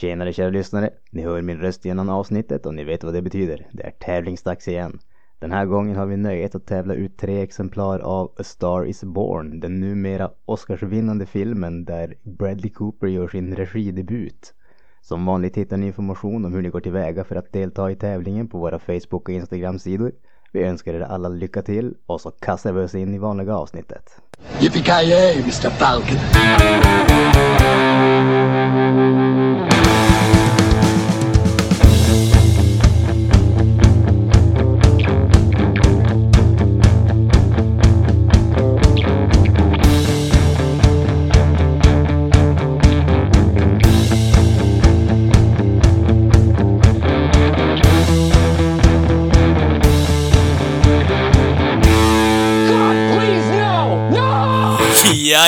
[0.00, 0.90] Tjenare kära lyssnare!
[1.10, 3.66] Ni hör min röst genom avsnittet och ni vet vad det betyder.
[3.72, 4.98] Det är tävlingsdags igen.
[5.38, 9.04] Den här gången har vi nöjet att tävla ut tre exemplar av A Star Is
[9.04, 14.54] Born, den numera Oscarsvinnande filmen där Bradley Cooper gör sin regidebut.
[15.00, 18.48] Som vanligt hittar ni information om hur ni går tillväga för att delta i tävlingen
[18.48, 20.12] på våra Facebook och Instagram-sidor.
[20.52, 24.20] Vi önskar er alla lycka till och så kastar vi oss in i vanliga avsnittet.
[24.60, 26.18] Yippee-ki-yay, Mr Falcon!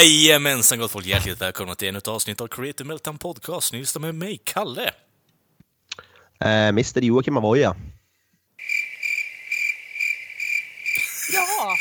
[0.03, 3.73] Jajamensan gott folk, hjärtligt välkomna till ännu ett avsnitt av Creative Meltdown Podcast.
[3.73, 4.91] Ni lyssnar med mig, Kalle.
[6.41, 7.77] Eh, Mr Joakim Avoya.
[11.33, 11.77] Ja,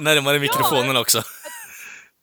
[0.00, 1.22] Närmare mikrofonen också.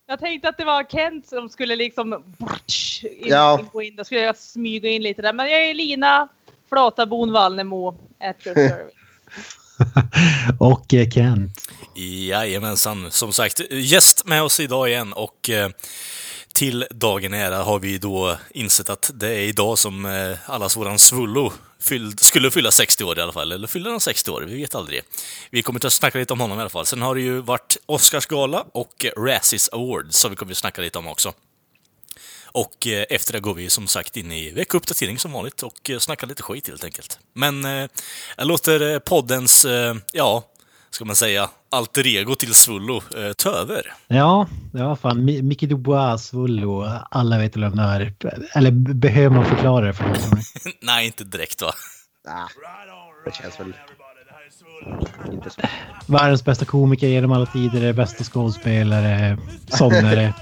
[0.07, 3.59] jag tänkte att det var Kent som skulle liksom brutsch, in, Ja.
[3.59, 3.95] in, gå in.
[3.95, 5.33] Då skulle jag smyga in lite där.
[5.33, 6.27] Men jag är Lina
[6.69, 7.89] Flatabon Wallnemo
[8.19, 8.93] at your service.
[10.59, 11.71] Och eh, Kent.
[11.95, 15.69] Jajamensan, som sagt, gäst med oss idag igen och eh,
[16.53, 20.99] till dagen ära har vi då insett att det är idag som eh, allas våran
[20.99, 24.41] Svullo fylld, skulle fylla 60 år i alla fall, eller fyller han 60 år?
[24.41, 25.01] Vi vet aldrig.
[25.51, 26.85] Vi kommer att snacka lite om honom i alla fall.
[26.85, 30.99] Sen har det ju varit Oscarsgala och Razzies Awards som vi kommer att snacka lite
[30.99, 31.33] om också.
[32.57, 35.99] Och eh, efter det går vi som sagt in i veckouppdatering som vanligt och eh,
[35.99, 37.19] snackar lite skit helt enkelt.
[37.33, 37.87] Men eh,
[38.37, 40.43] jag låter poddens, eh, ja,
[40.89, 43.93] ska man säga, alter ego till Svullo eh, ta över.
[44.07, 45.29] Ja, ja fan.
[45.29, 48.13] Mi- Micke Dubois, Svullo, alla vet väl vem det är.
[48.53, 50.17] Eller behöver man förklara det för någon?
[50.81, 51.71] Nej, inte direkt va?
[53.25, 53.73] Det känns väl
[55.31, 55.61] inte så.
[56.05, 60.33] Världens bästa komiker genom alla tider, bästa skådespelare, sångare.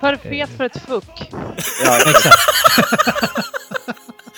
[0.00, 1.30] För fet för ett fuck.
[1.84, 2.38] Ja, Exakt.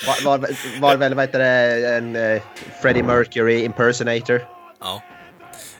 [0.24, 0.48] var, var,
[0.80, 2.42] var väl vad heter det, en uh,
[2.82, 4.42] Freddie Mercury impersonator.
[4.80, 5.02] Ja.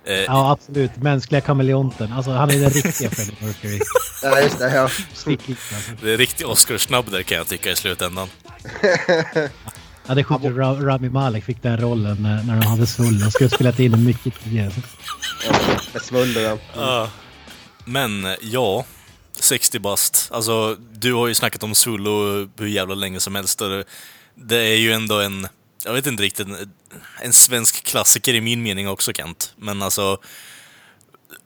[0.07, 0.97] Eh, Ja, absolut.
[0.97, 2.13] Mänskliga kameleonten.
[2.13, 3.81] Alltså, han är den riktiga Freddie Mercury.
[4.25, 4.75] Ja, just det.
[4.75, 4.89] Ja.
[5.13, 5.91] Stickigt, alltså.
[6.03, 8.29] Det är riktig Oscar-snabb där kan jag tycka i slutändan.
[10.07, 13.31] Ja, det är sjukt Ra- Rami Malek fick den rollen när, när de hade Svullo.
[13.31, 14.71] Skulle ha spelat in mycket tidigare.
[15.93, 16.41] Med Svullo.
[16.41, 16.59] Ja.
[16.77, 17.09] Ja.
[17.85, 18.85] Men eh, ja,
[19.41, 20.29] 60 bast.
[20.33, 23.61] Alltså, du har ju snackat om Svullo hur jävla länge som helst.
[23.61, 23.69] och
[24.35, 25.47] det- är ju ändå en,
[25.85, 26.73] jag vet inte riktigt, en,
[27.23, 29.55] en svensk klassiker i min mening också Kent.
[29.57, 30.17] Men alltså,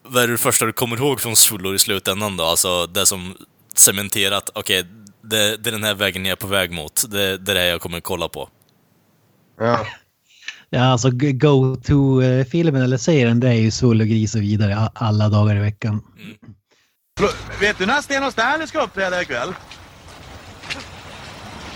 [0.02, 2.44] vad är det första du kommer ihåg från Svullo i slutändan då?
[2.44, 3.36] Alltså det som
[3.74, 4.84] cementerat, okej,
[5.22, 7.10] det, det är den här vägen jag är på väg mot.
[7.10, 8.48] Det, det är det här jag kommer kolla på.
[9.58, 9.86] Ja.
[10.70, 15.60] Ja, alltså go-to-filmen eller serien det är ju Svullo, Gris och vidare alla dagar i
[15.60, 16.02] veckan.
[17.60, 19.54] Vet du när Sten och Stanley ska uppträda ikväll?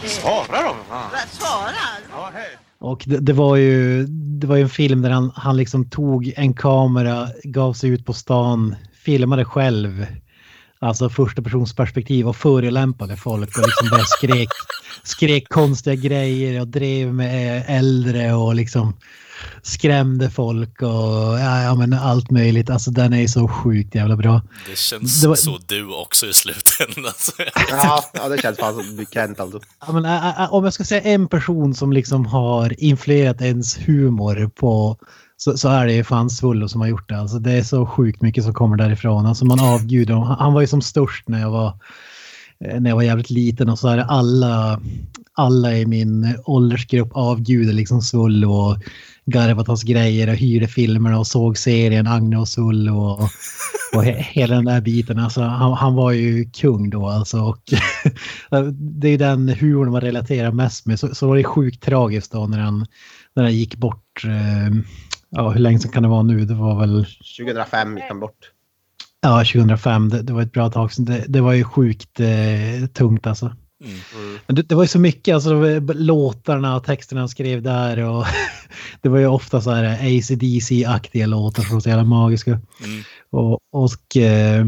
[0.05, 0.77] Svara då!
[1.31, 1.73] Svara?
[2.13, 2.49] Ja, hej.
[2.79, 6.33] Och det, det, var ju, det var ju en film där han, han liksom tog
[6.37, 10.07] en kamera, gav sig ut på stan, filmade själv.
[10.79, 14.49] Alltså första persons perspektiv och förolämpade folk och liksom bara skrek,
[15.03, 18.97] skrek konstiga grejer och drev med äldre och liksom
[19.63, 20.89] skrämde folk och
[21.39, 22.71] ja, ja men allt möjligt.
[22.71, 24.43] Alltså den är ju så sjukt jävla bra.
[24.71, 27.13] Det känns Det var- så du också i slutändan.
[27.19, 29.61] så jag- Ja, ja, det känns fan som Kent alltså.
[29.87, 33.79] Ja, men, ä, ä, om jag ska säga en person som liksom har influerat ens
[33.89, 34.97] humor på
[35.37, 37.19] så, så är det ju fan Svullo som har gjort det.
[37.21, 39.27] Alltså, det är så sjukt mycket som kommer därifrån.
[39.27, 41.79] Alltså, man avgudar han var ju som störst när jag var
[42.65, 44.81] eh, när jag var jävligt liten och så är det alla,
[45.41, 48.77] alla i min åldersgrupp avgudar liksom Svullo och
[49.27, 53.29] garvat hans grejer och hyrde filmerna och såg serien Agne och Svullo och,
[53.95, 55.19] och he, hela den där biten.
[55.19, 57.41] Alltså, han, han var ju kung då alltså.
[57.41, 57.59] Och
[58.73, 61.01] det är den humorn man relaterar mest med.
[61.01, 62.87] Så, så var det sjukt tragiskt då när han,
[63.35, 64.25] när han gick bort.
[64.25, 64.77] Eh,
[65.31, 66.45] ja, hur länge sedan kan det vara nu?
[66.45, 67.07] Det var väl
[67.39, 68.51] 2005 gick han bort.
[69.21, 70.09] ja, 2005.
[70.09, 71.05] Det, det var ett bra tag sedan.
[71.05, 73.53] Det, det var ju sjukt eh, tungt alltså.
[73.85, 74.39] Mm.
[74.47, 78.25] Men det, det var ju så mycket, alltså låtarna och texterna han skrev där och
[79.01, 82.51] det var ju ofta så här ACDC-aktiga låtar som var så jävla magiska.
[82.51, 83.03] Mm.
[83.31, 84.65] Och, och eh,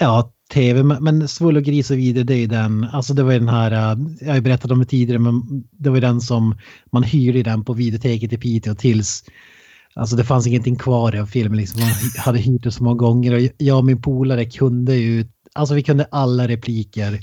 [0.00, 3.32] ja, tv, men, Svull och gris och vidare, det är ju den, alltså det var
[3.32, 6.00] ju den här, eh, jag har ju berättat om det tidigare, men det var ju
[6.00, 6.58] den som
[6.92, 9.24] man hyrde den på videoteket i Piteå tills
[9.94, 11.80] Alltså det fanns ingenting kvar av filmen, liksom.
[11.80, 15.74] man hade hyrt det så många gånger och jag och min polare kunde ju, alltså
[15.74, 17.20] vi kunde alla repliker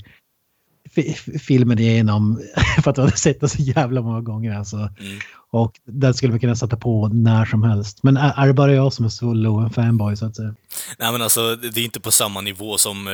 [1.40, 2.40] filmen igenom
[2.82, 4.54] för att jag hade sett den så jävla många gånger.
[4.54, 4.76] Alltså.
[4.76, 5.18] Mm.
[5.52, 8.02] Och den skulle man kunna sätta på när som helst.
[8.02, 10.54] Men är, är det bara jag som är Svullo en fanboy så att säga?
[10.98, 13.12] Nej men alltså, det är inte på samma nivå som eh,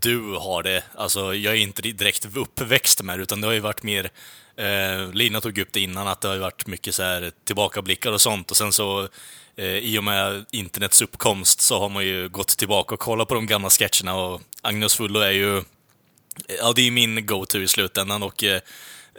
[0.00, 0.82] du har det.
[0.94, 4.10] Alltså, jag är inte direkt uppväxt med det, utan det har ju varit mer...
[4.56, 8.12] Eh, Lina tog upp det innan, att det har ju varit mycket så här tillbakablickar
[8.12, 8.50] och sånt.
[8.50, 9.08] Och sen så,
[9.56, 13.34] eh, i och med internets uppkomst, så har man ju gått tillbaka och kollat på
[13.34, 14.14] de gamla sketcherna.
[14.14, 15.62] Och Agnes Fullo är ju...
[16.58, 18.44] Ja, det är min go-to i slutändan och...
[18.44, 18.60] Eh,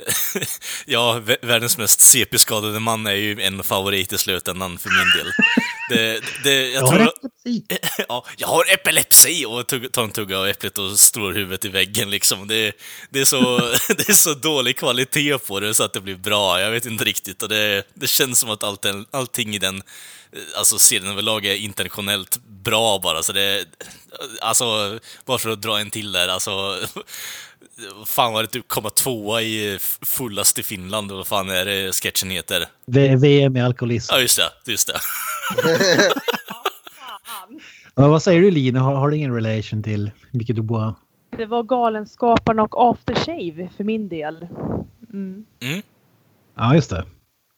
[0.86, 5.34] ja, världens mest CP-skadade man är ju en favorit i slutändan för min del.
[5.90, 7.08] Det, det, jag Jag har tror...
[7.08, 7.66] epilepsi.
[8.10, 12.10] Ja, jag har epilepsi och tar en tugga av äpplet och slår huvudet i väggen
[12.10, 12.48] liksom.
[12.48, 12.72] Det,
[13.10, 13.58] det, är så,
[13.88, 16.62] det är så dålig kvalitet på det så att det blir bra.
[16.62, 17.44] Jag vet inte riktigt.
[17.44, 21.56] Och det, det känns som att allt, allting i den eh, alltså serien överlag är
[21.56, 23.24] internationellt bra bara.
[23.24, 23.66] Så det,
[24.42, 26.78] alltså, bara för att dra en till där, alltså.
[28.06, 32.30] Fan var det typ komma tvåa i fullast i Finland, vad fan är det sketchen
[32.30, 32.66] heter?
[32.86, 34.14] V- VM i alkoholism.
[34.14, 35.00] Ja, just det, just det.
[37.96, 38.80] Ja, vad säger du Lina?
[38.80, 40.96] Har, har du ingen relation till Micke Dubois?
[41.38, 44.48] Det var Galenskaparna och Aftershave för min del.
[45.14, 45.46] Mm.
[45.62, 45.82] Mm.
[46.58, 47.06] Ja, just det.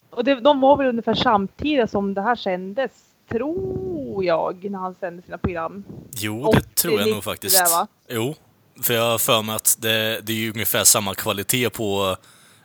[0.10, 2.92] Och det, de var väl ungefär samtidigt som det här sändes,
[3.32, 5.84] tror jag, när han sände sina program.
[6.18, 7.58] Jo, Och det tror jag 90 nog faktiskt.
[7.66, 7.88] där?
[8.10, 8.36] Jo,
[8.84, 12.18] för jag har för mig att det, det är ju ungefär samma kvalitet på...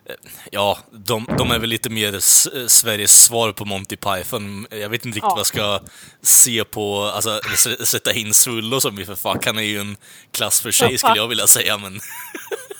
[0.08, 0.14] eh,
[0.52, 4.66] Ja, de, de är väl lite mer s- eh, Sveriges svar på Monty Python.
[4.70, 5.28] Jag vet inte riktigt Ja.
[5.30, 5.80] vad jag ska
[6.22, 7.40] se på, alltså
[7.84, 9.96] sätta in Svullo som ju för fuck, han är ju en
[10.30, 12.00] klass för sig skulle jag vilja säga, men...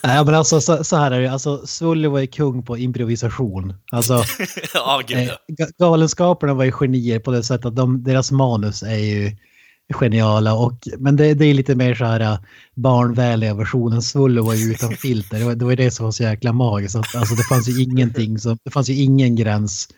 [0.03, 1.31] Nej, men alltså så, så här är det.
[1.31, 3.73] Alltså, Svullo var ju kung på improvisation.
[3.91, 4.23] Alltså,
[4.73, 5.37] ja, gud eh, ja.
[5.47, 9.37] Ga- Galenskaparna var ju genier på det sättet att de, deras manus är ju
[9.93, 10.53] geniala.
[10.53, 12.39] Och, men det, det är lite mer så här äh,
[12.75, 14.01] barnvänliga versionen.
[14.01, 15.39] Svullo var ju utan filter.
[15.39, 16.95] Det var, det var det som var så jäkla magiskt.
[16.95, 19.89] Alltså, det fanns ju ingenting som, det fanns ju ingen gräns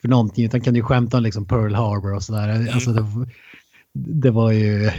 [0.00, 0.44] för någonting.
[0.44, 2.68] Utan kan ju skämta om liksom Pearl Harbor och sådär.
[2.72, 3.06] Alltså, det,
[4.06, 4.90] det var ju...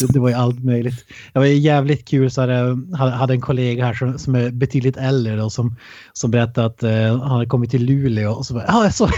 [0.08, 1.04] det, var ju allt möjligt.
[1.32, 2.30] Det var jävligt kul.
[2.30, 2.48] Så jag
[2.96, 5.76] hade- hade en kollega här som, som är betydligt äldre då, som,
[6.12, 9.10] som berättade att eh, han hade kommit till Luleå och så bara, ja, jag, såg,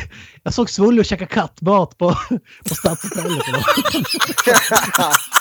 [0.42, 2.14] jag såg Svullo käka kattmat på,
[2.68, 3.42] på Stadshotellet.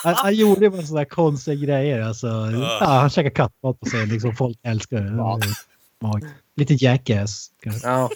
[0.04, 2.02] han, han gjorde bara sådana konstiga grejer.
[2.02, 2.28] Alltså,
[2.80, 4.10] ja, han käkade kattmat på scen.
[4.10, 5.12] Liksom, folk älskar det.
[6.56, 7.48] Lite jackass.
[7.64, 7.88] kanske.
[7.88, 8.10] Ja.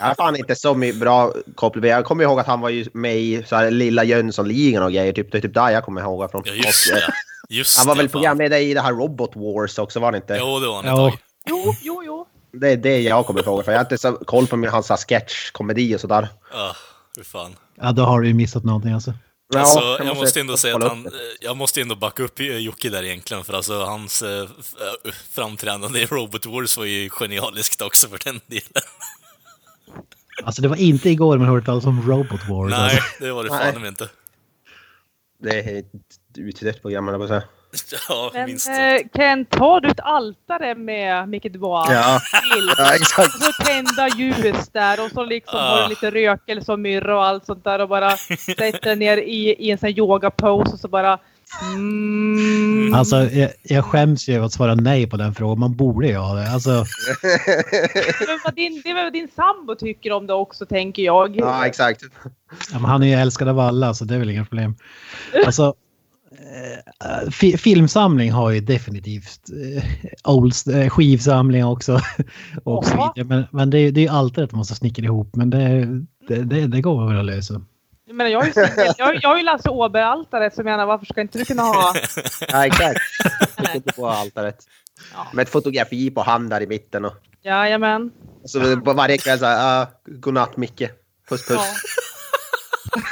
[0.00, 1.84] Jag fan inte så my- bra koppling.
[1.90, 5.12] Jag kommer ihåg att han var ju med i så här, Lilla Jönssonligan och grejer.
[5.12, 6.42] Typ, det är typ där jag kommer ihåg från.
[6.46, 7.12] Ja, just eh, det.
[7.48, 10.36] Just Han var det, väl programledare i det här Robot Wars också, var han inte?
[10.40, 10.96] Jo, det var han ett Ja.
[11.10, 11.18] tag.
[11.46, 12.26] Jo, jo, jo.
[12.60, 13.64] Det är det jag kommer ihåg.
[13.64, 16.28] För jag har inte så koll på min, hans sketch-komedi och sådär.
[16.52, 16.76] Ja,
[17.16, 17.56] hur fan.
[17.80, 19.14] Ja, då har du ju missat någonting alltså.
[19.54, 21.10] Ja, Alltså, jag jag, måste ändå säga att han, det.
[21.40, 26.00] jag måste ändå backa upp eh, Jocke där egentligen, för alltså hans eh, eh, framträdande
[26.00, 28.82] i Robot Wars var ju genialiskt också för den delen.
[30.44, 32.70] Alltså det var inte igår man hörde talas om Robot Wars.
[32.70, 33.24] Nej, Alltså.
[33.24, 34.08] det var det fan inte.
[35.42, 35.86] Det är ett
[36.38, 37.48] utdött program, höll jag på att säga.
[38.08, 38.74] Ja, Men minst eh,
[39.16, 41.88] Kent, har du ett altare med Micke Dubois?
[41.90, 42.20] Ja.
[42.78, 43.34] Ja, exakt.
[43.34, 45.76] Och så tända ljus där och så liksom Ah.
[45.76, 48.16] har du lite rökelse och myrra och allt sånt där och bara
[48.56, 51.18] sätter ner i, i en sån här yoga-pose och så bara...
[51.60, 52.94] Mm.
[52.94, 55.58] Alltså, jag, jag skäms ju att svara nej på den frågan.
[55.58, 56.50] Man borde ju ha det.
[56.50, 61.36] Alltså, väl vad din, det är vad din sambo tycker om det också, tänker jag.
[61.36, 62.02] Ja, exakt.
[62.72, 64.74] ja, men han är ju älskad av alla, så det är väl inga problem.
[65.46, 65.74] Alltså,
[66.30, 69.40] eh, fi, filmsamling har ju definitivt
[69.76, 69.84] eh,
[70.32, 72.00] old, eh, skivsamling också.
[72.64, 73.28] och så vidare.
[73.28, 75.36] Men, men det, är- det är ju alltid att man måste snickra ihop.
[75.36, 75.86] Men det,
[76.28, 77.62] det, det, det går väl att lösa.
[78.12, 80.86] Jag, menar, jag, har ju singel- jag, jag har ju Lasse Åberg-altaret som jag menar,
[80.86, 81.94] varför ska inte du kunna ha?
[82.48, 83.00] Ja, exakt.
[83.58, 84.58] Vilket på altaret.
[85.14, 85.26] Ja.
[85.32, 87.04] Med ett fotografi på han där i mitten.
[87.04, 88.10] Och, Jajamän.
[88.44, 90.82] så på varje kväll så här, uh, godnatt Micke.
[91.28, 91.60] Puss puss.
[92.94, 93.02] Ja.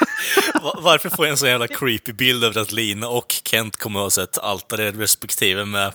[0.62, 4.00] Va- Varför får jag en så jävla creepy bild över att Lina och Kent kommer
[4.00, 5.92] att ha sett altare respektive med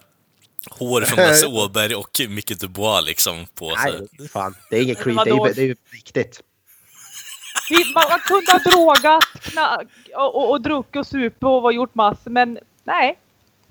[0.69, 4.07] hår från Lasse Åberg och Micke Dubois liksom på sig.
[4.19, 4.55] Nej, fan.
[4.69, 5.25] Det är inget Men creep.
[5.25, 5.47] Det är, vadå?
[5.47, 6.41] ju- det är ju riktigt.
[7.69, 9.24] Vi, man, man kunde ha drogat
[10.15, 13.19] och, och, och druckit och supit och var gjort massor, men nej.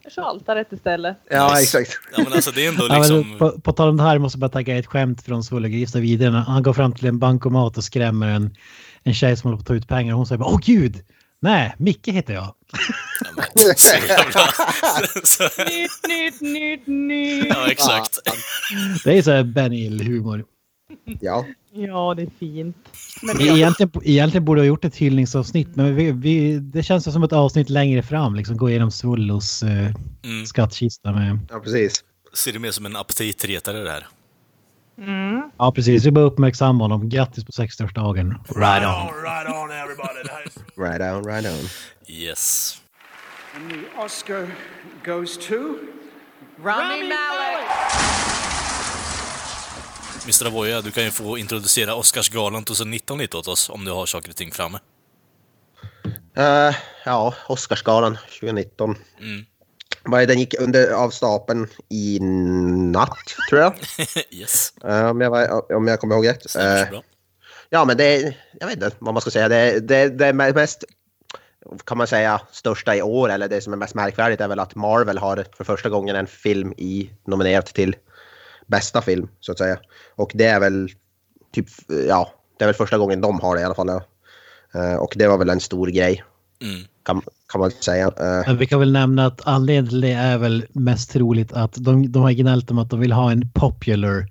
[0.02, 1.16] Jag kör altaret istället.
[1.30, 2.00] Ja, exakt.
[2.16, 3.38] Ja men alltså det är ändå Ja, men liksom...
[3.38, 6.30] på, på tal om det här måste jag bara tagga ett skämt från Svullegris vidare.
[6.36, 8.56] Han går fram till en bankomat och skrämmer en,
[9.02, 10.14] en tjej som håller på att ta ut pengar.
[10.14, 11.04] Hon säger bara åh gud!
[11.40, 12.44] Nej, Micke heter jag.
[12.44, 12.54] Ja,
[15.68, 17.46] Nytt, nytt, nytt, nytt.
[17.48, 18.18] ja exakt.
[19.04, 20.44] Det är så här Ben Hill-humor.
[21.20, 21.44] Ja.
[21.72, 22.76] Ja, det är fint.
[23.22, 27.22] Men E- Egentligen, egentligen borde ha gjort ett hyllningsavsnitt, men vi, vi, det känns som
[27.22, 28.34] ett avsnitt längre fram.
[28.34, 29.90] Liksom gå igenom Svullos eh,
[30.24, 30.46] Mm.
[30.46, 31.38] skattkista med...
[31.50, 32.04] ja, precis.
[32.34, 34.06] Ser det mer som en aptitretare det här.
[34.98, 35.42] Mm.
[35.58, 36.04] Ja, precis.
[36.04, 37.08] Vi bara uppmärksamma honom.
[37.08, 38.28] Grattis på 60-årsdagen.
[38.48, 39.22] Right on.
[39.22, 40.22] right on, everybody.
[40.76, 41.68] Right on, right on.
[42.06, 42.76] Yes.
[43.56, 44.46] And the Oscar
[45.04, 45.54] goes to
[46.62, 48.43] Rami Malek.
[50.24, 50.46] Mr.
[50.46, 54.30] Avoya, du kan ju få introducera Oscarsgalan 2019 lite åt oss om du har saker
[54.30, 54.78] och ting framme.
[56.36, 58.96] Eh, ja, Oscarsgalan 2019.
[59.20, 60.26] Mm.
[60.26, 62.18] Den gick under av stapeln i
[62.92, 63.74] natt, tror jag.
[64.30, 64.72] yes.
[64.84, 66.52] Eh, om, jag var, om jag kommer ihåg rätt.
[66.90, 67.02] Bra.
[67.70, 69.48] Ja, men det är, jag vet inte vad man ska säga.
[69.48, 70.84] Det, det, det är mest,
[71.84, 74.74] kan man säga, största i år, eller det som är mest märkvärdigt är väl att
[74.74, 77.96] Marvel har för första gången en film i nominerat till
[78.66, 79.78] bästa film, så att säga.
[80.16, 80.88] Och det är väl
[81.52, 81.66] typ,
[82.08, 83.88] ja, det är väl första gången de har det i alla fall.
[83.88, 84.02] Ja.
[84.80, 86.24] Eh, Och det var väl en stor grej,
[86.62, 86.82] Mm.
[87.02, 88.06] kan, kan man säga.
[88.06, 91.74] Eh, Men vi kan väl nämna att anledningen till det är väl mest troligt att
[91.78, 94.26] de, de har gnällt om att de vill ha en popular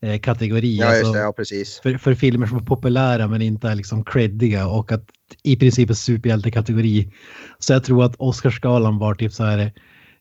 [0.00, 0.76] eh, kategori.
[0.76, 1.80] Ja, just alltså det, ja precis.
[1.82, 5.04] för, för filmer som är populära men inte är liksom creddiga och att
[5.42, 7.12] i princip en superhjältekategori.
[7.58, 9.72] Så jag tror att Oscarsgalan var typ så här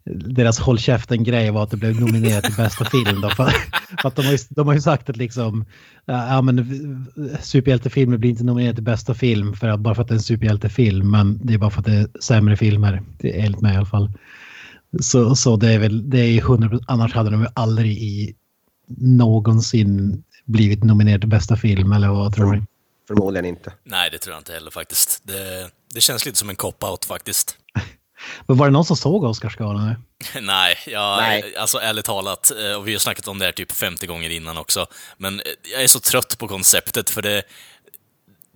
[0.05, 3.21] deras håll käften-grej var att det blev nominerat till bästa film.
[3.21, 3.45] Då, för,
[4.01, 5.65] för att de, har ju, de har ju sagt att liksom,
[6.05, 7.07] ja men
[7.41, 10.21] superhjältefilmer blir inte nominerade till bästa film för att, bara för att det är en
[10.21, 11.11] superhjältefilm.
[11.11, 13.77] Men det är bara för att det är sämre filmer, det är enligt mig i
[13.77, 14.11] alla fall.
[15.01, 18.35] Så, så det är väl, det är ju 100%, annars hade de ju aldrig i
[18.97, 22.63] någonsin blivit nominerade till bästa film eller vad tror ni?
[23.07, 23.73] Förmodligen inte.
[23.83, 25.21] Nej, det tror jag inte heller faktiskt.
[25.23, 27.57] Det, det känns lite som en cop-out faktiskt.
[28.47, 29.87] Men var det någon som såg Oscarsgalan?
[29.87, 29.95] nu?
[30.41, 31.55] Nej, jag, Nej.
[31.55, 34.57] alltså ärligt talat, eh, och vi har snackat om det här typ 50 gånger innan
[34.57, 34.85] också,
[35.17, 37.43] men eh, jag är så trött på konceptet för det,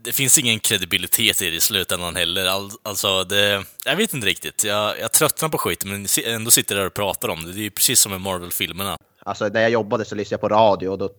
[0.06, 2.46] det finns ingen kredibilitet i det i slutändan heller.
[2.46, 4.64] All, alltså, det, jag vet inte riktigt.
[4.64, 7.52] Jag, jag tröttnar på skiten, men ändå sitter jag där och pratar om det.
[7.52, 8.98] Det är ju precis som med Marvel-filmerna.
[9.20, 11.10] Alltså när jag jobbade så lyssnade jag på radio och då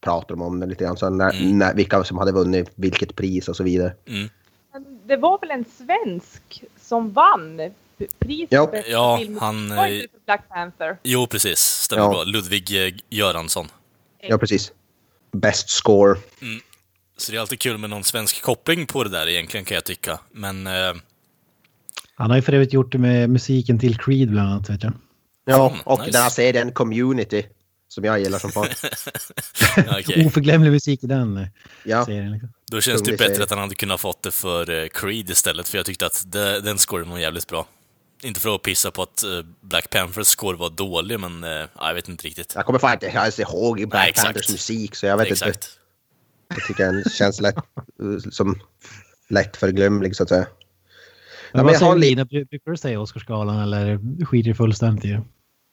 [0.00, 0.96] pratade de om det lite grann.
[0.96, 3.94] Så när, när, vilka som hade vunnit vilket pris och så vidare.
[5.04, 7.60] Det var väl en svensk som vann
[7.98, 8.66] p- priset Ja.
[8.70, 9.38] för Ja, film.
[9.40, 10.96] han, Var inte eh, för Black Panther.
[11.02, 11.58] Jo, precis.
[11.60, 12.08] Stämmer Ja.
[12.10, 12.24] bra.
[12.24, 13.68] Ludvig eh, Göransson.
[14.20, 14.72] Ja, precis.
[15.32, 16.18] Best score.
[17.16, 19.84] Så det är alltid kul med någon svensk koppling på det där egentligen, kan jag
[19.84, 20.18] tycka.
[20.30, 20.94] Men eh,
[22.14, 24.92] Han har ju för övrigt gjort det med musiken till Creed bland annat vet jag.
[25.44, 26.10] Ja, Mm, och nice.
[26.12, 27.44] den här serien Community.
[27.88, 28.66] Som jag gillar som fan.
[30.00, 30.26] okej.
[30.26, 31.46] Oförglömlig musik i den eh,
[31.84, 32.32] Ja, serien.
[32.32, 32.52] Liksom.
[32.70, 33.42] Då känns det bättre serie.
[33.44, 36.60] att han hade kunnat fått det för eh, Creed istället, för jag tyckte att det,
[36.60, 37.66] den scoren var jävligt bra.
[38.24, 41.68] Inte för att pissa på att eh, Black Panthers score var dålig, men eh, ja,
[41.88, 42.52] jag vet inte riktigt.
[42.54, 44.24] jag kommer fan inte ens ihåg Black Nej.
[44.24, 45.44] Panthers musik så jag vet inte.
[45.48, 45.78] Exakt.
[46.48, 47.56] Jag tycker den känns lätt,
[48.30, 48.60] som
[49.28, 50.46] lätt förglömlig så att säga.
[51.52, 52.24] Men men vad säger Lina?
[52.24, 55.22] Bru- Brukar du säga Oscarsgalan eller skiter du fullständigt i det?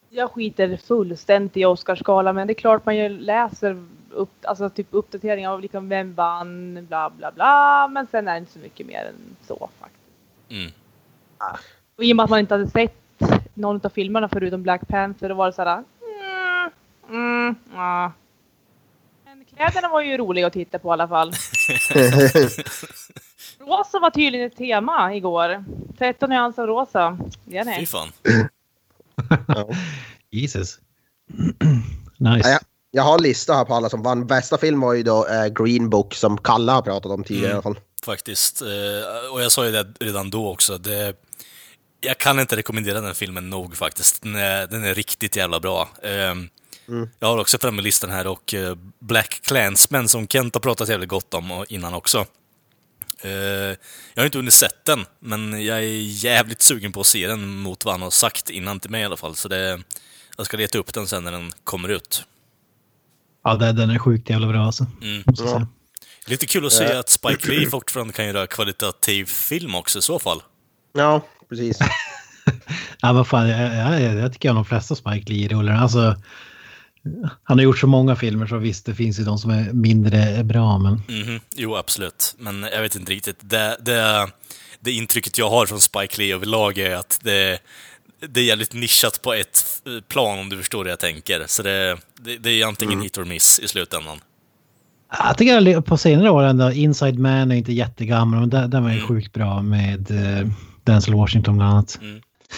[0.10, 4.88] Jag skiter fullständigt i Oscarsgalan men det är klart man ju läser upp, alltså typ
[4.92, 7.88] uppdateringar av liksom vem vann, bla bla bla.
[7.88, 10.04] Men sen är det inte så mycket mer än så faktiskt.
[10.50, 10.72] Mm.
[12.00, 12.94] Och i och med att man inte hade sett
[13.54, 15.68] någon av filmerna förutom Black Panther, då var det såhär...
[15.78, 16.72] Mm,
[17.10, 18.12] mm, ja.
[19.26, 21.30] Men kläderna var ju roliga att titta på i alla fall.
[23.60, 25.64] rosa var tydligen ett tema igår.
[25.98, 27.18] 13 nyanser av rosa.
[27.46, 27.86] Ja, Fy nej.
[27.86, 28.10] fan.
[29.48, 29.70] Ja.
[30.30, 30.80] Jesus.
[32.18, 32.50] nice.
[32.50, 32.60] Ja, jag,
[32.92, 34.28] jag har en lista här på alla som vann.
[34.28, 37.54] Bästa film var ju då eh, Green Book som Kalle har pratat om tidigare i
[37.54, 37.80] alla fall.
[38.06, 38.62] Faktiskt.
[38.62, 38.68] Eh,
[39.34, 40.78] Och jag sa ju det redan då också.
[40.78, 41.14] Det,
[42.02, 44.22] jag kan inte rekommendera den filmen nog faktiskt.
[44.22, 45.90] Den är, den är riktigt jävla bra.
[46.04, 46.36] Eh,
[47.20, 51.10] Jag har också framme listan här och eh, Black Clansman som Kent har pratat jävligt
[51.10, 52.26] gott om och- innan också.
[53.22, 53.30] Eh,
[54.14, 57.48] Jag har inte hunnit sett den, men jag är jävligt sugen på att se den
[57.48, 59.36] mot vad han har sagt innan till mig i alla fall.
[59.36, 59.82] Så det,
[60.38, 62.24] jag ska leta upp den sen när den kommer ut.
[63.44, 64.86] Ja, det- den är sjukt jävla bra alltså.
[65.02, 65.24] Mm.
[65.38, 65.68] Säga.
[66.26, 70.20] Lite kul att se att Spike Lee fortfarande kan göra kvalitativ film också i så
[70.20, 70.44] fall.
[70.94, 71.80] Ja, precis.
[73.02, 76.16] Ja, vad fan, jag, jag, jag, jag tycker att de flesta Spike Lee-rullar, alltså
[77.44, 80.44] han har gjort så många filmer så visst, det finns ju de som är mindre
[80.44, 82.36] bra, men Mhm, Jo, absolut.
[82.40, 83.38] Men jag vet inte riktigt.
[83.40, 84.28] Det, det,
[84.80, 87.60] det intrycket jag har från Spike Lee överlag är att det,
[88.30, 89.66] det är jävligt nischat på ett
[90.08, 91.44] plan, om du förstår det jag tänker.
[91.48, 94.18] Så det, det, det är antingen hit or miss i slutändan.
[95.28, 98.92] jag tycker på senare år ändå, Inside Man är inte jättegammal, men den, den var
[98.92, 100.52] ju sjukt bra med uh,
[100.90, 102.00] Denzel Washington bland annat.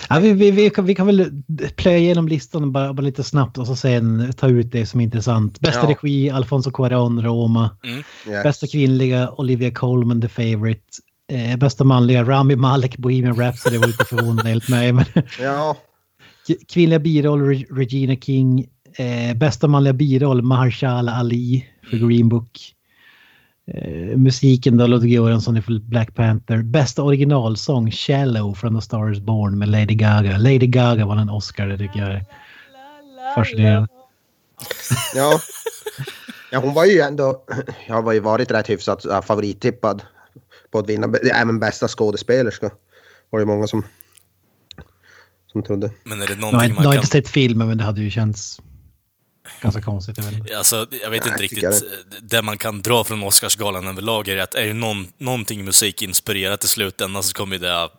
[0.10, 1.44] Ja, vi, vi, vi, kan, vi kan väl
[1.76, 5.04] plöja igenom listan bara, bara lite snabbt och så sen ta ut det som är
[5.04, 5.60] intressant.
[5.60, 5.90] Bästa Ja.
[5.90, 7.70] regi, Alfonso Cuarón, Roma.
[8.28, 8.44] Yes.
[8.44, 10.82] Bästa kvinnliga, Olivia Colman, The Favourite.
[11.32, 14.92] Eh, bästa manliga, Rami Malek, Bohemian Rhapsody var lite förvånande enligt mig.
[14.94, 15.06] Men
[15.40, 15.78] Ja,
[16.74, 18.66] kvinnliga biroll, Re- Regina King.
[18.98, 22.60] Eh, bästa manliga biroll, Mahershala Ali för Green Book.
[23.74, 26.58] Eh, musiken då, Ludwig Göransson för Black Panther.
[26.58, 30.38] Bästa originalsång, Shallow från The Star Is Born med Lady Gaga.
[30.38, 32.26] Lady Gaga var en Oscar, det tycker jag är
[33.36, 33.88] fascinerande.
[35.16, 35.40] ja.
[36.52, 37.44] ja, hon var ju ändå,
[37.88, 40.02] jag har ju varit rätt hyfsat äh, favorittippad
[40.72, 42.72] på att vinna, även bästa skådespelerska.
[43.30, 43.84] Var det många som,
[45.52, 45.92] som trodde.
[46.04, 47.24] Men är det någonting inte- jag har man inte kan...
[47.24, 48.62] sett filmen men det hade ju känts
[49.62, 50.18] ganska konstigt.
[50.18, 50.58] Jag vet inte.
[50.58, 51.80] Alltså, jag vet inte Nej, riktigt.
[51.80, 56.64] tycker Det man kan dra från Oscarsgalan överlag är att är det någon, någonting musikinspirerat
[56.64, 57.94] i slutändan så kommer det att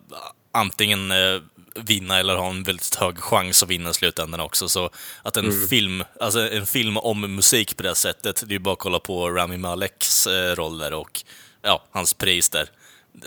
[0.51, 1.41] antingen eh,
[1.75, 4.69] vinna eller ha en väldigt hög chans att vinna i slutändan också.
[4.69, 4.89] Så
[5.23, 8.73] att en film, alltså en film om musik på det sättet, det är ju bara
[8.73, 11.23] att kolla på Rami Maleks eh, roll där och
[11.61, 12.69] ja, hans pris där.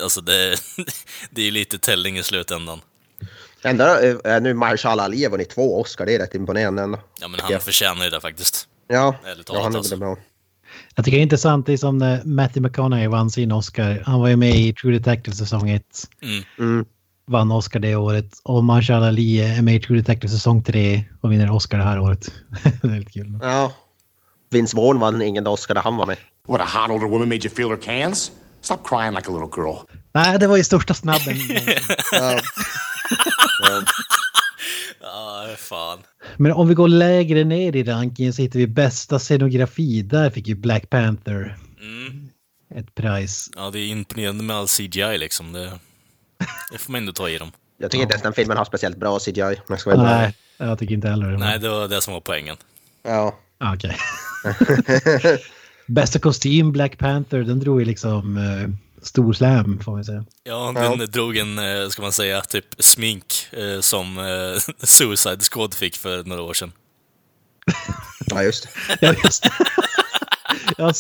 [0.02, 0.56] Alltså det,
[1.30, 2.80] det är ju lite telling i slutändan.
[3.66, 3.84] Ändå,
[4.24, 6.98] äh, nu Mahershala Ali har vunnit två Oscar, det är rätt imponerande ändå.
[7.20, 7.58] Ja, men han Ja.
[7.58, 8.68] förtjänar ju det faktiskt.
[8.88, 9.96] Ja, Ärligt ja talat, han är alltså.
[9.96, 10.16] bra.
[10.94, 14.02] Jag tycker det är intressant, det är som när Matthew McConaughey vann sin Oscar.
[14.06, 15.82] Han var ju med i True Detective säsong 1.
[16.22, 16.44] Mm.
[16.58, 16.84] Mm.
[17.26, 18.32] Vann Oscar det året.
[18.44, 22.00] Och Mahershala Ali är med i True Detective säsong 3 och vinner Oscar det här
[22.00, 22.32] året.
[22.82, 23.38] det är lite kul.
[23.42, 23.72] Ja.
[24.50, 26.16] Vince Vaughn vann ingen Oscar där han var med.
[26.48, 28.32] What, a hot older woman made you feel her cans?
[28.60, 29.76] Stop crying like a little girl.
[30.16, 31.36] Nej, det var ju största snabben.
[32.12, 32.40] Ja.
[33.62, 33.82] ja.
[35.00, 35.98] Ja, fan.
[36.36, 40.02] Men om vi går lägre ner i rankingen så hittar vi bästa scenografi.
[40.02, 42.28] Där fick ju Black Panther Mm.
[42.74, 43.50] ett pris.
[43.56, 45.52] Ja, det är imponerande med all CGI liksom.
[45.52, 45.72] Det,
[46.72, 47.52] det får man ändå ta i dem.
[47.78, 49.40] Jag tycker inte ens den filmen har speciellt bra CGI.
[49.68, 49.98] jag.
[49.98, 51.38] Nej, jag tycker inte heller det.
[51.38, 52.56] Nej, det var det som var poängen.
[53.02, 53.38] Ja.
[53.58, 53.96] Ah, Okej.
[55.86, 58.68] Bästa kostym, Black Panther, den drog ju liksom eh,
[59.06, 60.24] stor slam får man säga.
[60.44, 65.74] Ja, den drog en, eh, ska man säga, typ smink eh, som eh, Suicide Squad
[65.74, 66.72] fick för några år sedan.
[68.26, 68.98] ja, just det.
[69.06, 69.50] Ja, just det.
[70.78, 70.92] ja,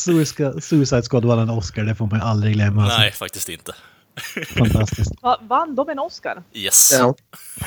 [0.60, 2.82] Suicide, Squad vann en Oscar, det får man aldrig glömma.
[2.82, 2.98] Alltså.
[2.98, 3.74] Nej, faktiskt inte.
[4.56, 5.12] Fantastiskt.
[5.22, 6.42] Va, vann de en Oscar?
[6.52, 6.92] Yes.
[6.92, 7.14] Ja.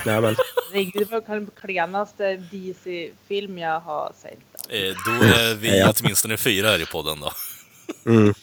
[0.06, 0.36] Ja, väl.
[0.72, 4.70] Herregud, Det var den klenaste DC-film jag har sett.
[4.70, 5.94] Eh, då är vi Ja.
[6.00, 7.32] åtminstone fyra här i podden då.
[8.06, 8.34] Mm.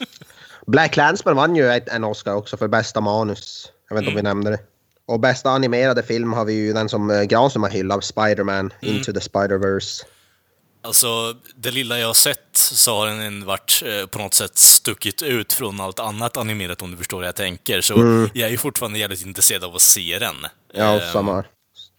[0.66, 3.72] Black Clansman vann ju en Oscar också för bästa manus.
[3.88, 4.58] Jag vet inte om vi nämnde det.
[5.08, 9.12] Och bästa animerade film har vi ju den som eh, Granström har hyllat, Spider-Man Into
[9.12, 10.04] the Spider-Verse.
[10.82, 11.06] Alltså,
[11.56, 15.52] det lilla jag har sett så har den varit eh, på något sätt stuckit ut
[15.52, 17.80] från allt annat animerat om du förstår vad jag tänker.
[17.80, 17.94] Så
[18.34, 20.34] jag är ju fortfarande jävligt intresserad av att se den.
[20.74, 21.44] Ja, Eh, samma.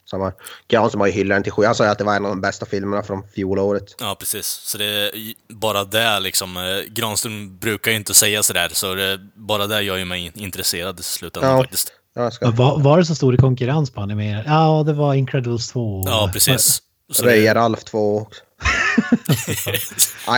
[0.10, 0.32] Samma.
[0.68, 1.66] Granström har ju hyllat den till sju.
[1.66, 3.96] Han sa ju att det var en av de bästa filmerna från fjolåret.
[4.00, 4.46] Ja, precis.
[4.48, 5.12] Så det är
[5.54, 6.58] bara det liksom.
[6.58, 11.00] eh, Granström brukar ju inte säga sådär, så det, bara det gör ju mig intresserad
[11.00, 11.58] i slutändan Ja.
[11.62, 11.92] faktiskt.
[12.16, 12.52] Jag ska...
[12.52, 14.44] Var, var det så stor konkurrens på animerad?
[14.48, 16.04] Ja, det var Incredibles 2.
[16.06, 16.82] Ja, precis.
[17.14, 18.42] Så Röja det, Ralf 2 också.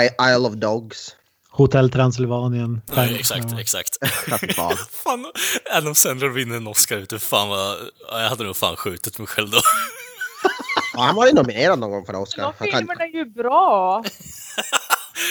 [0.01, 1.15] I, Isle of Dogs.
[1.59, 2.81] Hotell Transylvanien.
[2.95, 3.61] ja, exakt, Ja.
[3.61, 3.97] exakt.
[4.27, 4.47] Ja, fy
[5.03, 5.25] fan.
[5.71, 7.19] Adam Sandler vinner en Oscar ute.
[7.19, 7.77] Fan vad...
[8.11, 9.57] ja, Jag hade nog fan skjutit mig själv då.
[10.93, 12.41] Ja, han var ju nominerad någon gång för Oscar.
[12.43, 12.79] De Han kan...
[12.79, 14.03] filmerna är ju bra.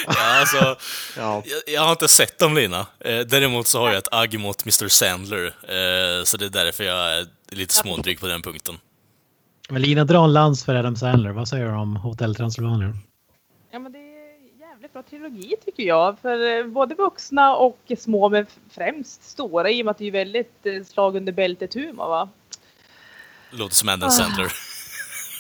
[0.07, 0.77] Ja, alltså,
[1.17, 1.43] Ja.
[1.47, 2.87] jag, jag har inte sett dem, Lina.
[3.01, 5.45] Eh, däremot så har jag ett agg mot Mr Sandler.
[5.47, 8.75] Eh, så det är därför jag är lite smådryg på den punkten.
[9.69, 11.31] Men Lina drar en lans för Adam Sandler.
[11.31, 12.99] Vad säger du om Hotell Transylvanien?
[13.73, 16.19] Ja, men det är jävligt bra trilogi tycker jag.
[16.19, 20.11] För eh, både vuxna och små, men främst stora i och med att det är
[20.11, 22.29] väldigt eh, slag under bältet humor va.
[23.51, 24.53] Låter som Adam Sandler.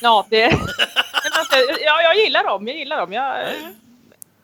[0.02, 0.44] Ja, det...
[1.38, 3.12] Alltså, ja, jag gillar dem, jag gillar dem.
[3.12, 3.46] Jag...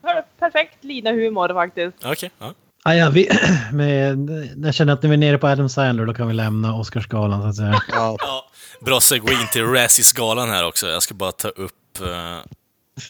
[0.03, 2.05] per- Perfekt Lina-humor faktiskt.
[2.05, 2.55] Okej, ja.
[2.83, 3.29] Ah, ja, vi,
[3.73, 4.19] med,
[4.65, 7.43] jag känner att när vi är nere på Adam Sandler då kan vi lämna Oscarsgalan
[7.43, 7.83] så att säga.
[7.89, 8.17] Ja.
[8.21, 8.51] ja.
[8.81, 10.87] Bra segway in till Razzie-skalan här också.
[10.87, 12.39] Jag ska bara ta upp eh,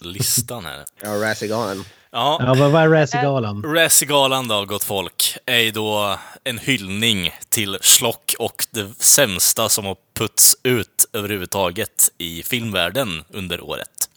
[0.00, 0.84] listan här.
[1.02, 1.84] Ja, Razzie Gone.
[2.10, 3.62] Ja, Ja, vad vad är Razzie-galan?
[3.62, 9.84] Razzie-galan då, gott folk, är ju då en hyllning till Schlock och det sämsta som
[9.84, 14.08] har putts ut överhuvudtaget i filmvärlden under året.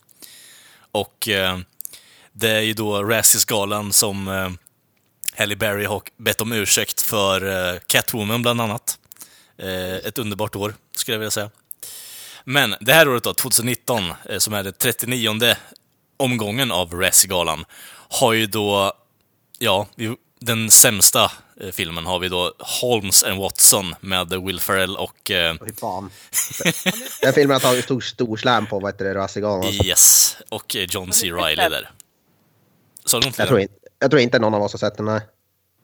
[0.92, 1.58] Och eh,
[2.34, 4.50] det är ju då Razzies-galan som eh,
[5.36, 9.00] Halle Berry har bett om ursäkt för eh, Catwoman bland annat.
[9.58, 11.50] Eh, ett underbart år, skulle jag vilja säga.
[12.50, 15.56] Men det här året då, 2019, eh, som är det 39
[16.18, 17.66] omgången av Razzie-galan,
[18.10, 18.94] har ju då,
[19.60, 19.88] ja,
[20.40, 21.32] den sämsta
[21.62, 25.32] eh, filmen har vi då Holmes and Watson med Will Ferrell och...
[25.32, 26.10] Eh, Fy fan.
[27.22, 29.60] Den filmen har tagit stor, stor slam på, vad heter det, Rassigan.
[29.60, 29.86] Alltså.
[29.86, 31.32] yes, och eh, John C.
[31.32, 31.90] Reilly där.
[33.06, 35.22] Så Jag tror, inte, jag tror inte någon av oss har sett den, nej.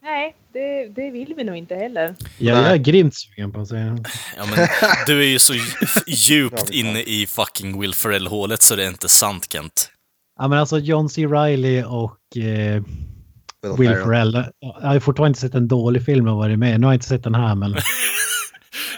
[0.01, 2.15] Nej, det, det vill vi nog inte heller.
[2.37, 4.05] Jag, jag är grymt sugen på att se den.
[4.37, 4.67] Ja, men
[5.07, 5.53] du är ju så
[6.07, 9.89] djupt inne i fucking Will Ferrell-hålet så det är inte sant, Kent.
[10.39, 11.25] Ja, men alltså John C.
[11.25, 12.83] Reilly och eh,
[13.63, 14.43] Will Will Ferrell.
[14.59, 16.79] Jag har fortfarande inte sett en dålig film och varit med.
[16.79, 17.83] Nu har jag inte sett den här, men alltså,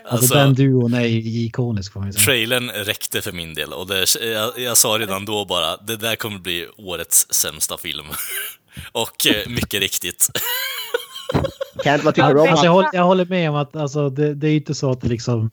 [0.06, 2.26] Alltså, den duon är ikonisk får man säga.
[2.26, 6.16] trailern räckte för min del och det, jag, jag sa redan då bara, det där
[6.16, 8.06] kommer bli årets sämsta film.
[8.92, 10.30] och eh, mycket riktigt.
[11.84, 14.34] Kent, vad tycker du om Alltså, jag, håller, jag håller med om att alltså, det,
[14.34, 15.52] det är inte så att det liksom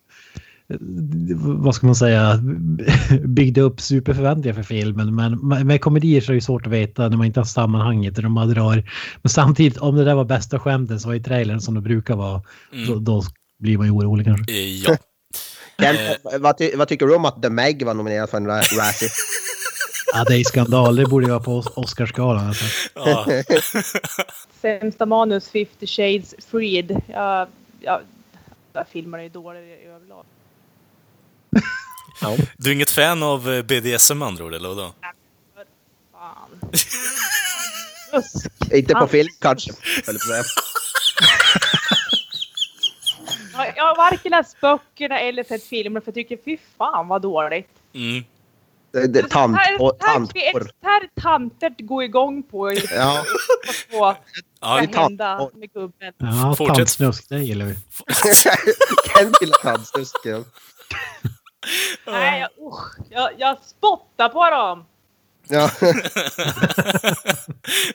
[1.39, 2.41] vad ska man säga,
[3.25, 5.15] byggde upp superförväntningar för filmen.
[5.15, 8.35] Men med komedier så är det svårt att veta när man inte har sammanhanget de
[8.35, 8.91] bara drar.
[9.23, 12.17] Men samtidigt, om det där var bästa skämten så var ju trailern som det brukar
[12.17, 12.43] vara.
[12.89, 13.23] Då, då
[13.59, 14.53] blir man ju orolig kanske.
[14.53, 14.97] Eh, ja.
[15.81, 15.99] Kent,
[16.41, 19.09] vad, ty, vad tycker du om att The Meg var nominerad för en Ra- Razzie?
[20.13, 20.97] Ja, det är skandal.
[20.97, 22.47] Det borde ju vara på Os- Oscarsgalan.
[22.49, 22.65] Alltså.
[22.95, 23.27] ja.
[24.61, 27.01] Sämsta manus 50 Shades Freed.
[27.07, 27.49] Ja,
[27.81, 28.01] ja,
[28.73, 30.25] där filmer är ju dåliga i överlag.
[32.57, 34.93] Du är inget fan av eh, BDSM med andra ord, eller vadå?
[36.13, 36.71] Fan.
[38.11, 38.47] Fusk.
[38.73, 39.73] inte på film kanske.
[43.77, 47.69] jag har varken läst böckerna eller sett filmer för jag tycker fy fan vad dåligt.
[47.95, 48.25] Mm.
[48.93, 50.71] Det, det, tant, här, och, här, tantporr.
[50.83, 53.25] här tanter går igång på i- Ja.
[53.91, 54.17] på
[54.61, 56.13] Ja, det är ska tant- hända med gubben.
[56.19, 56.77] Ja, Fortsätt.
[56.77, 57.75] tantsnusk, det gillar vi.
[59.17, 60.17] Kent gillar tantsnusk.
[62.07, 64.85] Nej, jag, usch, jag, jag spottar på dem!
[65.49, 65.71] Ja.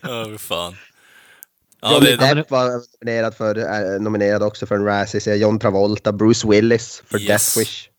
[0.02, 0.76] Ja, fy fan.
[1.82, 2.70] Ja, Johnny det, Depp var
[3.02, 5.36] nominerad, för, äh, nominerad också för en Razzie.
[5.36, 7.28] John Travolta, Bruce Willis för Yes.
[7.28, 7.90] Death Wish.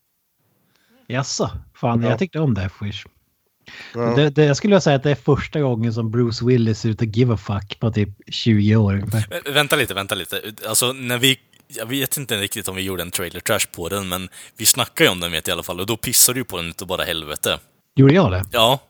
[1.08, 1.50] Jaså?
[1.74, 2.08] Fan, Ja.
[2.10, 3.04] jag tyckte om Death Wish.
[3.94, 4.00] Ja.
[4.00, 7.02] Det, det, jag skulle säga att det är första gången som Bruce Willis ser ut
[7.02, 9.20] att give a fuck på typ 20 år ungefär.
[9.20, 10.42] Vä- Vänta lite, vänta lite.
[10.68, 11.38] Alltså, när vi...
[11.70, 15.08] Jag vet inte riktigt om vi gjorde en trailer trash på den, men vi snackade
[15.08, 16.88] ju om den vet jag i alla fall, och då pissade du på den utav
[16.88, 17.58] bara helvete.
[17.96, 18.44] Gjorde jag det?
[18.52, 18.80] Ja,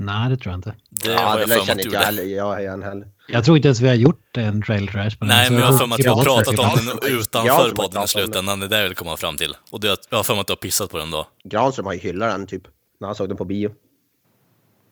[0.00, 0.74] Nej, det tror jag inte.
[0.90, 2.28] det Ja, har jag för mig känner att jag.
[2.28, 3.08] Jag igen heller.
[3.28, 5.28] Jag tror inte ens vi har gjort en trailer trash på den.
[5.28, 8.08] Nej, men jag har för mig att vi har pratat om den utanför podden i
[8.08, 9.54] slutändan, det är det jag vill komma fram till.
[9.70, 11.26] Och det, jag har för mig att du har pissat på den då.
[11.44, 12.62] Granström har ju hyllat den typ.
[13.00, 13.70] När han såg den på bio.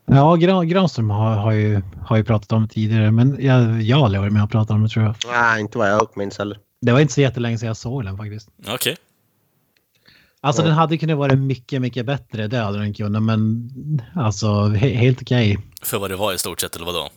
[0.07, 3.97] Ja, Gran, Granström har, har, ju, har ju pratat om det tidigare, men jag, jag
[3.97, 5.15] har aldrig varit med och pratat om det tror jag.
[5.33, 6.59] Nej, inte vad jag minns heller.
[6.81, 8.49] Det var inte så jättelänge sedan jag såg den faktiskt.
[8.69, 8.97] Okej.
[10.41, 10.67] Alltså Ja.
[10.69, 13.71] den hade kunnat vara mycket, mycket bättre, det hade den kunnat, men
[14.15, 15.59] alltså he, helt okej.
[15.83, 17.09] För vad det var i stort sett, eller vadå?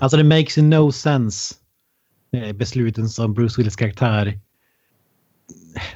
[0.00, 1.54] Alltså det makes no sense.
[2.32, 4.38] eh, Besluten som Bruce Willis karaktär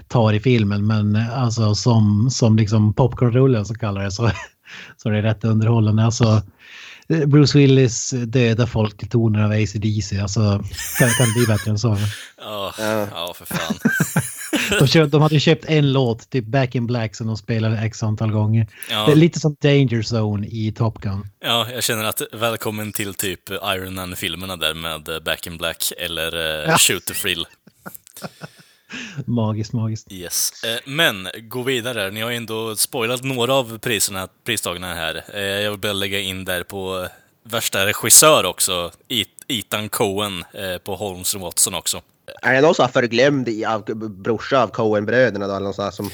[0.09, 4.31] tar i filmen, men alltså som, som liksom popcornrullen så kallar det så,
[4.97, 6.05] så är det rätt underhållande.
[6.05, 6.43] Alltså
[7.27, 10.41] Bruce Willis dödar folk till toner av ACDC, alltså
[10.99, 11.97] kan, kan det bli bättre än så?
[12.41, 13.09] Ja, Ja.
[13.11, 13.75] ja för fan.
[14.79, 18.03] De, köpt, de hade köpt en låt, typ Back in Black, som de spelade x
[18.03, 18.67] antal gånger.
[18.91, 19.07] Ja.
[19.07, 21.27] Det är lite som Danger Zone i Top Gun.
[21.45, 25.93] Ja, jag känner att välkommen till typ Iron Man-filmerna där med eh, Back in Black
[25.99, 26.37] eller
[26.71, 27.47] uh, Shoot the Thrill.
[29.27, 30.13] Magiskt, magiskt.
[30.13, 30.65] Yes.
[30.65, 32.11] Eh, Men, gå vidare.
[32.11, 35.25] Ni har ju ändå spoilat några av priserna, pristagarna här.
[35.35, 37.09] Eh, Jag vill bara lägga in där på
[37.45, 38.91] värsta regissör också,
[39.49, 42.03] Ethan Cohen eh, på Holmes and Watson också.
[42.43, 43.49] Är det någon som har förglömd
[44.11, 45.53] brorsa av Coen-bröderna då?
[45.55, 46.11] Eller någon sån här som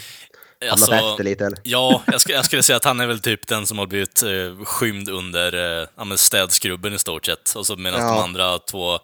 [0.70, 1.58] hamnat efter lite eller?
[1.62, 4.22] Ja, jag, sk- jag skulle säga att han är väl typ den som har blivit
[4.22, 7.54] eh, skymd under eh, städskrubben i stort sett.
[7.56, 8.06] Och så medan Ja.
[8.14, 8.98] de andra två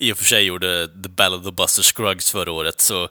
[0.00, 2.80] i och för sig gjorde The Ballad of Buster Scruggs förra året.
[2.80, 3.08] Så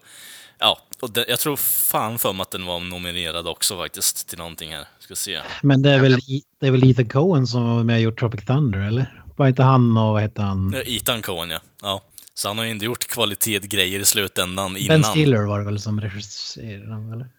[0.60, 4.38] ja, och det, jag tror fan för mig att den var nominerad också faktiskt till
[4.38, 4.88] någonting här.
[5.00, 5.40] Ska se.
[5.64, 6.20] Men det är väl,
[6.60, 9.24] det är väl Ethan Cohen som var med och gjort Tropic Thunder, eller?
[9.36, 10.76] Var inte han och vad heter han?
[10.86, 11.60] Ethan Cohen, ja.
[11.82, 12.04] ja.
[12.34, 15.04] Så han har ju inte gjort kvalitetsgrejer i slutändan Ben innan.
[15.04, 17.30] Stiller var det väl som regisserade, eller?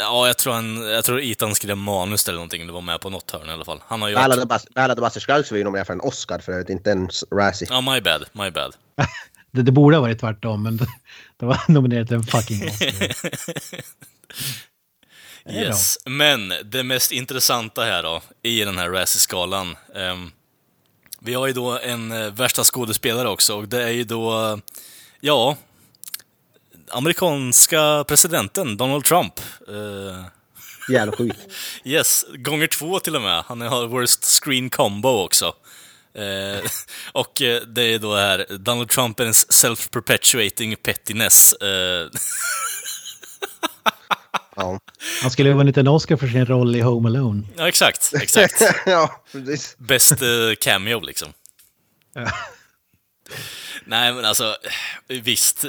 [0.00, 3.10] Ja, jag tror, han, jag tror Ethan skrev manus eller någonting, eller var med på
[3.10, 3.82] något hörn i alla fall.
[3.86, 4.98] Han har ju Ballad varit...
[4.98, 7.68] Buster Scruggs var ju nominerad för en Oscar för övrigt, inte en Razzie.
[7.70, 8.74] Ja, my bad, my bad.
[9.52, 10.86] Det, det borde ha varit tvärtom, men det,
[11.36, 12.92] det var nominerat till en fucking Oscar.
[15.44, 15.98] Det Yes.
[16.04, 19.76] Men det mest intressanta här då, i den här Razzie-skalan.
[19.94, 20.32] ehm,
[21.20, 24.58] vi har ju då en eh, värsta skådespelare också och det är ju då,
[25.20, 25.56] ja,
[26.90, 29.40] amerikanska presidenten Donald Trump.
[29.68, 30.24] Eh,
[30.94, 31.38] Jävla sjukt.
[31.84, 33.44] yes, gånger två till och med.
[33.46, 35.54] Han har worst screen combo också.
[36.14, 36.70] Eh,
[37.12, 41.52] och eh, det är då här, Donald Trump and his self-perpetuating pettiness.
[41.52, 42.08] Eh,
[44.56, 44.80] Ja,
[45.22, 47.42] Han skulle ha vunnit en Oscar för sin roll i Home Alone.
[47.56, 48.62] ja, exakt, exakt.
[48.86, 49.74] ja precis.
[49.78, 50.18] Bäst eh,
[50.60, 51.32] cameo liksom.
[53.84, 54.56] Nej, men alltså,
[55.08, 55.64] visst.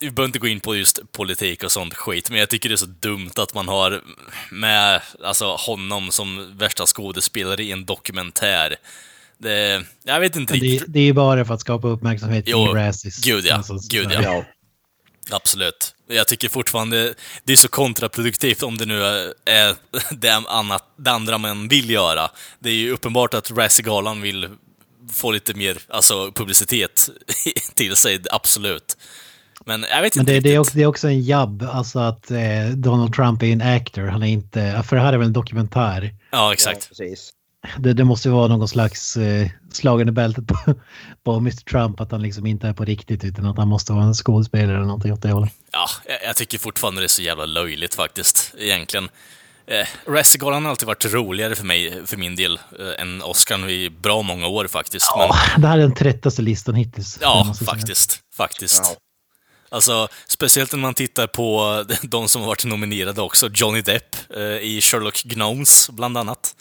[0.00, 2.74] Vi behöver inte gå in på just politik och sånt skit, men jag tycker det
[2.74, 4.00] är så dumt att man har
[4.50, 8.76] med alltså, honom som värsta skådespelare i en dokumentär.
[9.38, 10.92] Det, jag vet inte Men det, riktigt.
[10.92, 13.18] det är bara för att skapa uppmärksamhet Jo, kring Razzies.
[13.24, 14.44] gud ja, Alltså, så- gud så- ja.
[15.30, 15.94] Absolut.
[16.08, 19.04] Jag tycker fortfarande det är så kontraproduktivt om det nu
[19.44, 19.74] är
[20.10, 22.30] det, annat, det andra man vill göra.
[22.58, 24.48] Det är ju uppenbart att Razzie-galan vill
[25.12, 27.08] få lite mer alltså, publicitet
[27.74, 28.96] till sig, absolut.
[29.66, 30.60] Men jag vet Men inte det, det, är riktigt.
[30.60, 34.06] också, det är också en jabb, alltså att eh, Donald Trump är en actor.
[34.06, 36.14] Han är inte, för det här är väl en dokumentär.
[36.30, 36.88] Ja, exakt.
[36.88, 37.32] precis.
[37.78, 40.56] Det, det måste ju vara någon slags eh, slagen i bältet på,
[41.24, 44.04] på Mr Trump att han liksom inte är på riktigt utan att han måste vara
[44.04, 45.52] en skådespelare eller någonting åt det hållet.
[45.72, 49.08] Ja, jag, jag tycker fortfarande det är så jävla löjligt faktiskt, egentligen.
[49.72, 53.90] Eh, Razzie-galan har alltid varit roligare för mig, för min del, eh, än Oscar i
[53.90, 55.06] bra många år faktiskt.
[55.16, 57.18] Men, Ja, det här är den tröttaste listan hittills.
[57.20, 57.70] Ja, jag säga.
[57.70, 58.20] faktiskt.
[58.36, 58.98] Faktiskt.
[59.68, 63.50] Alltså, speciellt när man tittar på de som har varit nominerade också.
[63.54, 66.54] Johnny Depp eh, i Sherlock Gnomes, bland annat.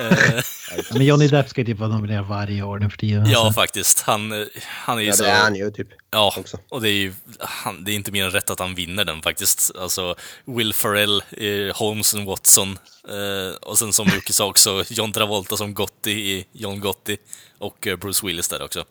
[0.00, 0.42] Eh,
[0.90, 3.26] Men Johnny Depp ska ju typ vara nominerad varje år nu för tiden.
[3.30, 3.60] ja, alltså.
[3.60, 4.00] faktiskt.
[4.00, 5.22] Han, han är ju Ja, så...
[5.22, 5.88] det är han ju typ.
[6.10, 6.58] Ja, också.
[6.68, 9.22] och det är ju han, det är inte mer än rätt att han vinner den
[9.22, 9.70] faktiskt.
[9.80, 12.78] Alltså, Will Ferrell, eh, Holmes and Watson,
[13.08, 17.16] eh, och sen som Jocke sa också, John Travolta som Gotti i John Gotti,
[17.58, 18.84] och eh, Bruce Willis där också.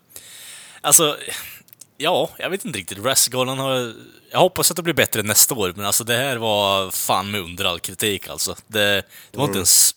[0.82, 1.18] Alltså,
[1.98, 2.98] ja, jag vet inte riktigt.
[3.06, 3.94] Razzie-galan har...
[4.32, 7.42] Jag hoppas att det blir bättre nästa år, men alltså det här var fan med
[7.42, 8.56] under all kritik alltså.
[8.68, 9.95] Det, det var inte ens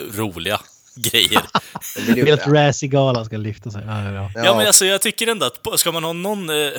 [0.00, 0.60] roliga
[0.96, 1.42] grejer.
[2.08, 3.82] Jag ju- vill att Razzie-galan ska lyfta sig.
[3.86, 4.30] Ja, ja, ja.
[4.44, 6.70] Ja, men alltså jag tycker ändå att ska man ha någon eh,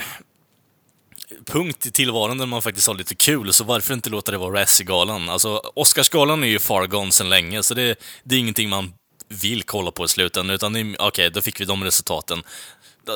[1.46, 4.62] punkt i tillvaron där man faktiskt har lite kul, så varför inte låta det vara
[4.62, 5.30] Razzie-galan?
[5.30, 8.94] Alltså, Oscarsgalan är ju far gone sedan länge, så det, det är ingenting man
[9.28, 12.44] vill kolla på i slutändan, utan okej, då fick vi de resultaten.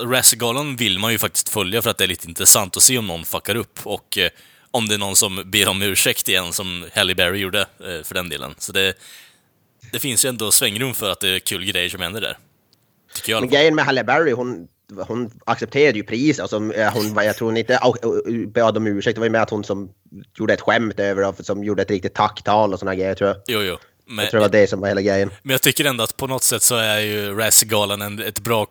[0.05, 3.07] Razzie-galan vill man ju faktiskt följa för att det är lite intressant att se om
[3.07, 4.29] någon fuckar upp och eh,
[4.71, 8.13] om det är någon som ber om ursäkt igen, som Halle Berry gjorde eh, för
[8.13, 8.55] den delen.
[8.57, 8.93] Så det,
[9.91, 12.37] det finns ju ändå svängrum för att det är kul grejer som händer där.
[13.15, 13.41] Tycker jag.
[13.41, 14.67] Men grejen med Halle Berry, hon,
[15.07, 16.39] hon accepterade ju pris.
[16.39, 17.79] Alltså, eh, hon, jag tror hon inte
[18.47, 19.15] bad om ursäkt.
[19.15, 19.89] Det var ju med att hon som
[20.37, 23.37] gjorde ett skämt över som gjorde ett riktigt tacktal och såna grejer tror jag.
[23.47, 23.77] Jo, jo.
[24.05, 25.31] Men, Jag tror det var det som var hela grejen.
[25.41, 28.67] Men jag tycker ändå att på något sätt så är ju Razzie-galan en, ett bra,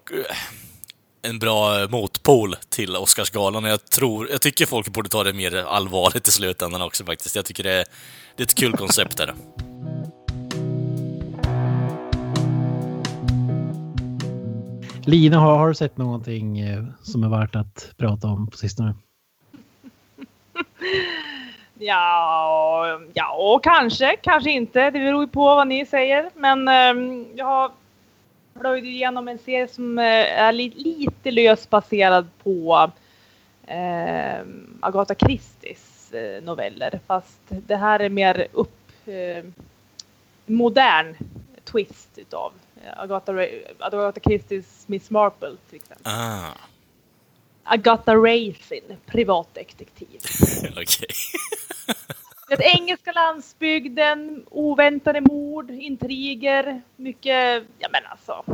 [1.22, 3.64] en bra motpol till Oscarsgalan.
[3.64, 7.36] Jag, tror, jag tycker folk borde ta det mer allvarligt i slutändan också faktiskt.
[7.36, 7.84] Jag tycker det
[8.36, 9.34] det är ett kul koncept där.
[15.04, 18.94] Lina, har, har du sett någonting eh, som är värt att prata om på sistone?
[21.84, 24.90] Ja, ja, och kanske, kanske inte.
[24.90, 26.30] Det beror ju på vad ni säger.
[26.34, 27.70] Men um, jag har
[28.60, 32.90] plöjt igenom en serie som uh, är li lite löst baserad på
[33.70, 34.46] uh,
[34.80, 37.00] Agatha Christies uh, noveller.
[37.06, 38.78] Fast det här är mer upp
[40.46, 41.14] modern
[41.64, 42.52] twist utav
[42.96, 46.12] Agatha, Ra- Agatha Christies Miss Marple till exempel.
[46.12, 46.50] Ah,
[47.64, 50.20] Agatha Raisin, privatdetektiv.
[50.70, 51.06] okej.
[52.48, 58.44] Den engelska landsbygden, oväntade mord, intriger, mycket, ja men alltså.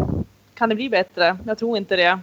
[0.54, 1.38] Kan det bli bättre?
[1.46, 2.20] Jag tror inte det.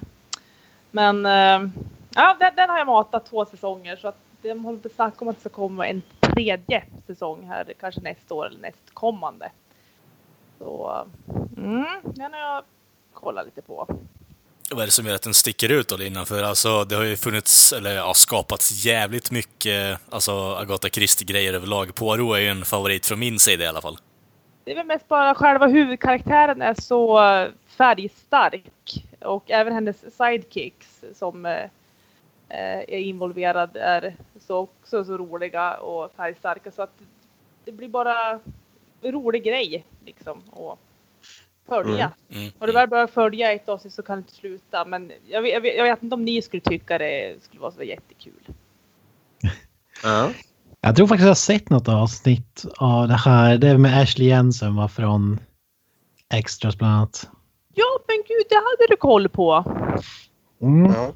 [0.92, 1.70] Men eh,
[2.16, 5.18] ja, den, den har jag matat två säsonger så att de håller på att snacka
[5.20, 9.52] om att det ska komma en tredje säsong här, kanske nästa år eller nästkommande.
[10.58, 11.06] Så
[11.58, 12.64] mm, den har jag
[13.14, 13.88] kollat lite på.
[14.72, 16.26] Vad är det som gör att den sticker ut då, Lina?
[16.26, 21.96] För alltså, det har ju funnits, eller ja, skapats jävligt mycket alltså, Agatha Christie-grejer överlag.
[21.96, 23.98] Poirot är ju en favorit från min sida i alla fall.
[24.64, 27.20] Det är väl mest bara själva huvudkaraktären är så
[27.68, 31.64] färgstark och även hennes sidekicks som eh,
[32.50, 37.00] eh, är involverad är så också så roliga och färgstarka så att
[37.66, 38.40] det blir bara
[39.04, 40.80] rolig grej liksom att
[41.68, 42.12] följa.
[42.30, 42.52] Mm.
[42.60, 45.54] Har du väl börjat följa ett avsnitt så kan du inte sluta men jag vet,
[45.54, 48.42] jag, jag vet inte om ni skulle tycka det skulle vara så jättekul.
[50.04, 50.32] Ja.
[50.82, 53.58] Jag tror faktiskt jag har sett något avsnitt av det här.
[53.58, 55.40] Det är med Ashley Jensen var från
[56.34, 57.30] Extras bland annat.
[57.74, 59.64] Ja men gud det hade du koll på.
[60.62, 60.92] Mm.
[60.92, 61.14] Ja.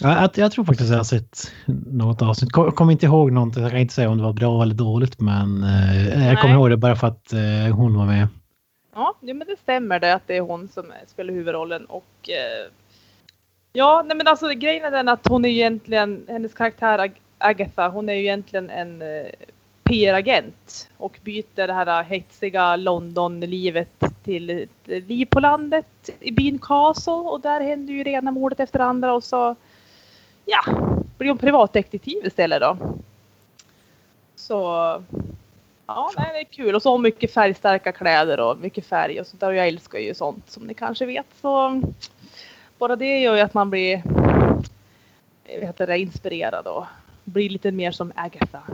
[0.00, 1.52] Ja, jag, jag tror faktiskt jag har sett
[1.86, 2.52] något avsnitt.
[2.52, 3.62] Kom, kommer inte ihåg någonting.
[3.62, 6.70] Jag kan inte säga om det var bra eller dåligt men eh, jag kommer ihåg
[6.70, 8.28] det bara för att eh, hon var med.
[8.94, 12.70] Ja, men det stämmer det att det är hon som spelar huvudrollen och eh,
[13.72, 17.88] ja, nej men alltså grejen är den att hon är egentligen, hennes karaktär Ag- Agatha,
[17.88, 19.26] hon är ju egentligen en eh,
[19.84, 24.68] PR-agent och byter det här hetsiga London-livet till ett
[25.08, 29.24] liv på landet i byn Castle och där händer ju rena mordet efter andra och
[29.24, 29.56] så
[30.46, 30.62] ja,
[31.18, 32.78] blir hon privatdetektiv istället då.
[34.36, 34.54] Så
[35.86, 39.40] ja, nej, det är kul och så mycket färgstarka kläder och mycket färg och sånt
[39.40, 41.82] där och jag älskar ju sånt som ni kanske vet så
[42.78, 44.02] bara det gör ju att man blir
[45.54, 46.84] vad heter det, inspirerad och
[47.24, 48.62] blir lite mer som Agatha.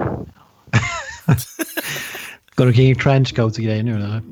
[2.55, 4.23] Går du omkring i trenchcoats och grejer nu eller?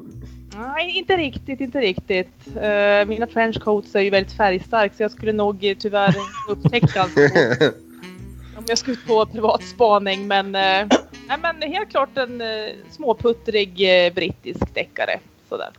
[0.60, 2.56] Nej, inte riktigt, inte riktigt.
[2.56, 6.14] Eh, mina trenchcoats är ju väldigt färgstark så jag skulle nog tyvärr
[6.48, 7.16] upptäcka allt
[8.56, 10.26] om jag skulle ut på privat spaning.
[10.26, 10.86] Men, eh,
[11.28, 15.20] nej, men helt klart en uh, småputtrig eh, brittisk deckare.
[15.48, 15.70] Sådär.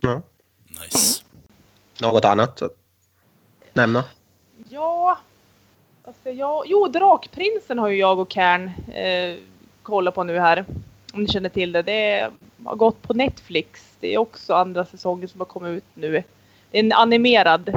[0.00, 0.22] Ja.
[0.68, 1.22] Nice.
[2.00, 2.76] Något annat att
[3.72, 4.04] nämna?
[4.68, 5.18] Ja,
[6.04, 8.70] alltså jag, jo Drakprinsen har ju jag och Kern
[9.82, 10.64] kollat på nu här.
[11.12, 11.82] Om ni känner till det.
[11.82, 12.30] Det
[12.64, 13.93] har gått på Netflix.
[14.04, 16.22] Det är också andra säsongen som har kommit ut nu.
[16.70, 17.68] Det är en animerad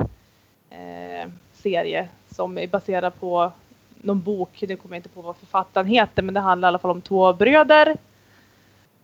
[0.70, 3.52] eh, serie som är baserad på
[3.96, 4.64] någon bok.
[4.68, 7.02] Nu kommer jag inte på vad författaren heter men det handlar i alla fall om
[7.02, 7.98] två bröder.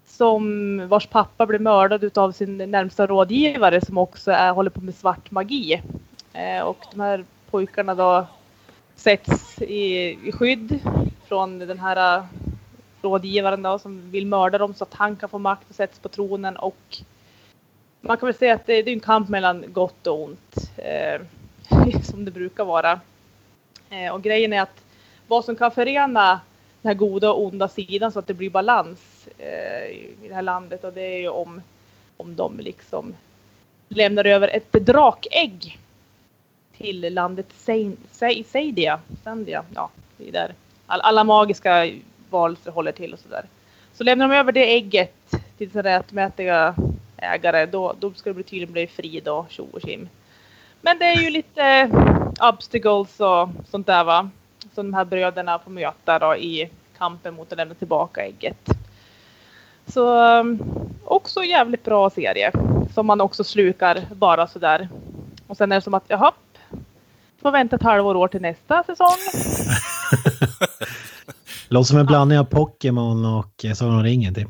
[0.05, 4.95] Som vars pappa blev mördad av sin närmsta rådgivare som också är, håller på med
[4.95, 5.81] svart magi.
[6.33, 8.25] Eh, och de här pojkarna då
[8.95, 10.79] sätts i, i skydd
[11.27, 12.23] från den här eh,
[13.01, 16.09] rådgivaren då som vill mörda dem så att han kan få makt och sätts på
[16.09, 17.03] tronen och
[18.05, 21.21] man kan väl säga att det, det är en kamp mellan gott och ont eh,
[22.03, 22.99] som det brukar vara.
[23.89, 24.83] Eh, och grejen är att
[25.27, 26.39] vad som kan förena
[26.81, 30.41] den här goda och onda sidan så att det blir balans eh, i det här
[30.41, 31.61] landet och det är ju om,
[32.17, 33.15] om de liksom
[33.89, 35.79] lämnar över ett drakägg
[36.77, 38.99] till landet Sein- Seidia.
[39.23, 39.63] Sandia.
[39.75, 40.53] Ja, det är där
[40.87, 41.91] all, alla magiska
[42.29, 43.45] varelser håller till och sådär.
[43.93, 46.75] Så lämnar de över det ägget till sin rättmätiga
[47.23, 50.09] ägare då, då ska det tydligen bli frid och tjo och tjim.
[50.81, 51.89] Men det är ju lite
[52.41, 54.29] obstacles och sånt där va.
[54.75, 58.69] Som de här bröderna får möta då i kampen mot att lämna tillbaka ägget.
[59.87, 60.59] Så um,
[61.03, 62.51] också jävligt bra serie.
[62.93, 64.89] Som man också slukar bara sådär.
[65.47, 66.31] Och sen är det som att jaha,
[67.41, 69.17] får vänta ett halvår år till nästa säsong.
[71.67, 74.47] Låter som en blandning av Pokémon och eh, Sagan om ringen typ.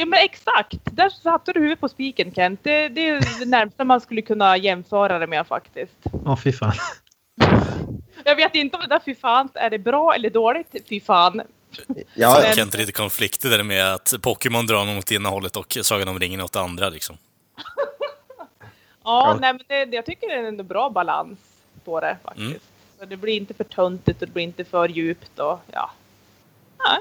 [0.00, 0.78] Ja men exakt!
[0.84, 2.60] Där satte du huvudet på spiken Kent.
[2.62, 5.96] Det, det är det närmsta man skulle kunna jämföra det med faktiskt.
[6.24, 6.72] Ja, fy fan.
[8.24, 10.74] Jag vet inte om det där fy fan, är det bra eller dåligt?
[10.88, 11.42] Fy fan.
[12.14, 15.78] Ja, Jag känner lite konflikter där med att Pokémon drar något åt ena hållet och
[15.82, 17.16] Sagan om ringen åt andra liksom.
[19.04, 19.36] Ja, Ja.
[19.40, 21.38] nej men det, det- jag tycker det är en bra balans
[21.84, 22.46] på det faktiskt.
[22.46, 22.58] Mm.
[22.98, 25.90] Så det blir inte för töntigt och det blir inte för djupt och ja.
[26.78, 26.98] ja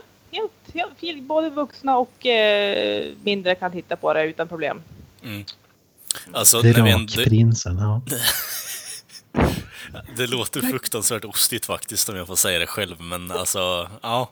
[1.22, 4.82] både vuxna och eh, mindre kan titta på det utan problem.
[5.24, 5.46] Mm.
[6.32, 8.02] Alltså, Drakprinsen, ja.
[10.18, 14.30] det låter fruktansvärt ostigt faktiskt om jag får säga det själv, men alltså, ja.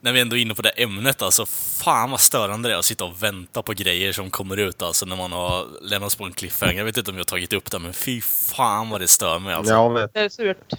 [0.00, 2.84] När vi ändå är inne på det ämnet, alltså fan vad störande det är att
[2.84, 6.32] sitta och vänta på grejer som kommer ut alltså när man har lämnats på en
[6.32, 6.78] cliffhanger.
[6.78, 9.38] Jag vet inte om jag har tagit upp det, men fy fan vad det stör
[9.38, 9.72] mig alltså.
[9.72, 10.72] ja, men, Det är surt.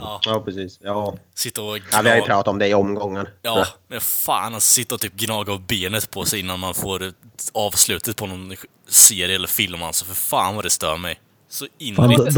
[0.00, 0.78] Ja, ja precis.
[0.82, 1.14] Ja.
[1.34, 3.28] sitta och ja, vi har ju pratat om det i omgången.
[3.42, 7.12] ja, men fan att sitta och typ gnaga av benet på sig innan man får
[7.54, 8.56] avslutet på någon
[8.88, 10.04] serie eller film alltså.
[10.04, 11.20] För fan vad det stör mig.
[11.48, 12.36] Så innerligt.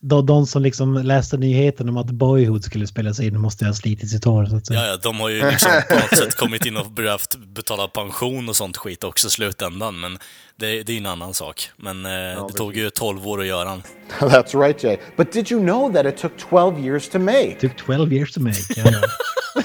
[0.00, 4.10] De, de, som liksom läste nyheten om att Boyhood skulle spelas in måste ha slitit
[4.10, 4.80] sitt hår så att säga.
[4.80, 8.48] Ja, ja, de har ju liksom på något sätt kommit in och behövt betala pension
[8.48, 10.18] och sånt skit också i slutändan, men
[10.56, 11.70] det, det är en annan sak.
[11.76, 13.82] Men eh, det tog ju 12 år att göra den.
[14.18, 14.96] That's right, Jay.
[15.16, 17.48] But did you know that it took 12 years to make?
[17.48, 18.56] It took 12 years to make.
[18.76, 19.62] Ja, ja.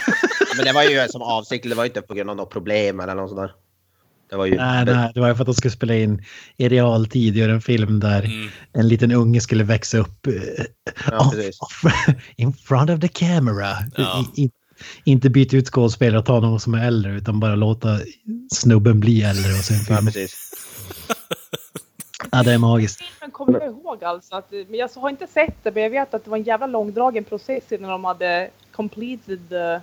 [0.57, 2.99] Men det var ju som avsikt, det var ju inte på grund av något problem
[2.99, 3.51] eller något sånt där.
[4.29, 4.55] Det var ju...
[4.55, 6.23] Nej, nej, det var ju för att de skulle spela in
[6.57, 8.49] i realtid, göra en film där Mm.
[8.73, 10.33] en liten unge skulle växa upp eh,
[11.11, 11.93] Ja, off, off,
[12.35, 13.69] in front of the camera.
[13.97, 14.25] Ja.
[14.35, 14.51] I, i,
[15.03, 17.99] inte byta ut skådespelare och ta någon som är äldre utan bara låta
[18.53, 20.05] snubben bli äldre och sen Ja, film.
[20.05, 20.51] precis.
[22.31, 23.01] Ja, det är magiskt.
[23.01, 24.35] filmen kommer jag ihåg alltså.
[24.35, 26.67] Att, men jag har inte sett det, men jag vet att det var en jävla
[26.67, 29.79] långdragen process innan de hade completed the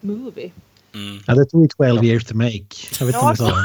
[0.00, 0.50] movie.
[0.98, 1.22] Mm.
[1.26, 2.74] Ja, det tog ju 12 years to make.
[3.00, 3.64] Jag vet inte om jag sa.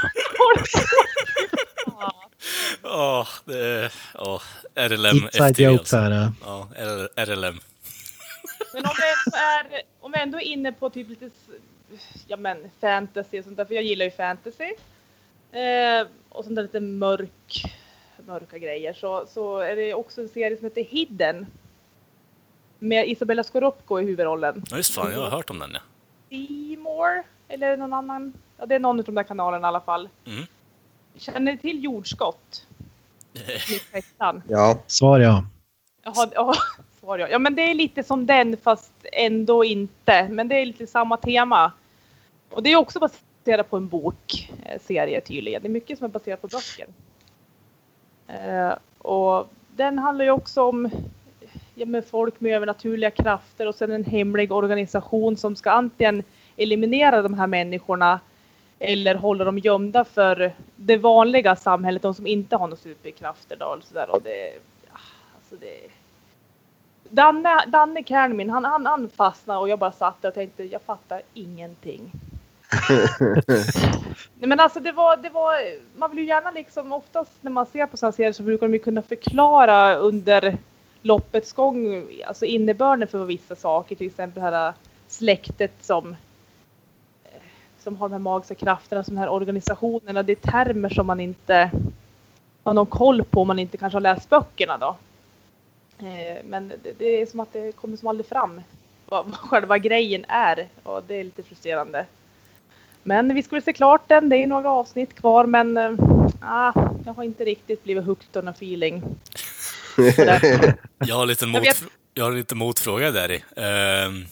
[2.84, 3.92] Åh, det är...
[4.14, 4.42] Åh,
[4.76, 5.86] RLM Inside FTV alltså.
[5.86, 6.32] så här.
[6.46, 7.60] Ja, R- RLM.
[8.74, 11.30] Men om vi ändå är, om ändå är inne på typ lite
[12.28, 14.74] ja, men, fantasy och sånt där, för jag gillar ju fantasy.
[15.52, 17.64] Eh, och sånt där lite mörk
[18.26, 21.46] mörka grejer så, så är det också en serie som heter Hidden.
[22.80, 24.64] Med Isabella Scorupco i huvudrollen.
[24.70, 25.80] Ja, just fan, jag har hört om den ja.
[26.34, 28.34] Seymour eller någon annan.
[28.58, 30.10] Ja, det är någon av de där kanalerna i alla fall.
[30.26, 30.46] Mm.
[31.16, 32.68] Känner ni till jordskott?
[34.48, 34.78] Ja.
[34.88, 35.46] Svar ja.
[36.04, 36.54] Jaha, ja,
[37.00, 37.28] svar ja.
[37.28, 40.28] Ja, men det är lite som den fast ändå inte.
[40.30, 41.72] Men det är lite samma tema.
[42.50, 45.62] Och det är också baserat på en bok, eh, serie tydligen.
[45.62, 46.88] Det är mycket som är baserat på böcker.
[48.28, 50.92] Eh, och den handlar ju också om
[51.76, 56.24] med folk med övernaturliga krafter och sen en hemlig organisation som ska antingen
[56.58, 58.20] eliminera de här människorna
[58.80, 63.58] eller hålla dem gömda för det vanliga samhället, de som inte har några superkrafter.
[63.60, 64.10] Då, och så där.
[64.10, 64.54] Och det,
[64.92, 65.00] ja,
[65.36, 65.90] alltså det,
[67.10, 70.82] Danne, Danne Kärnmin, han, han, han fastnade och jag bara satt där och tänkte jag
[70.82, 72.12] fattar ingenting.
[74.40, 75.56] Nej men alltså det var, det var,
[76.00, 78.74] man vill ju gärna liksom oftast när man ser på sådana serier så brukar de
[78.74, 80.58] ju kunna förklara under
[81.04, 84.74] loppets gång, alltså innebörden för vissa saker, till exempel det här
[85.08, 86.16] släktet som
[87.24, 87.42] eh,
[87.80, 91.20] som har de här magiska krafterna, som de här organisationerna, det är termer som man
[91.20, 91.72] inte
[92.64, 94.96] har någon koll på om man inte kanske har läst böckerna då.
[96.08, 98.62] Eh, men det, är som att det kommer som aldrig fram
[99.06, 102.06] vad, själva grejen är och det är lite frustrerande.
[103.04, 105.92] Men vi skulle se klart den, det är några avsnitt kvar men eh,
[106.42, 106.74] ah,
[107.06, 109.04] jag har inte riktigt blivit hooked on a feeling.
[111.06, 111.64] Jag har lite, mot,
[112.14, 113.44] jag har lite motfråga där i.
[113.56, 114.26] Ehm,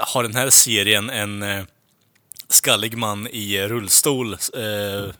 [0.00, 1.64] har den här serien en uh,
[2.48, 5.14] skallig man i rullstol eh,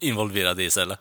[0.00, 0.98] involverad i sig eller?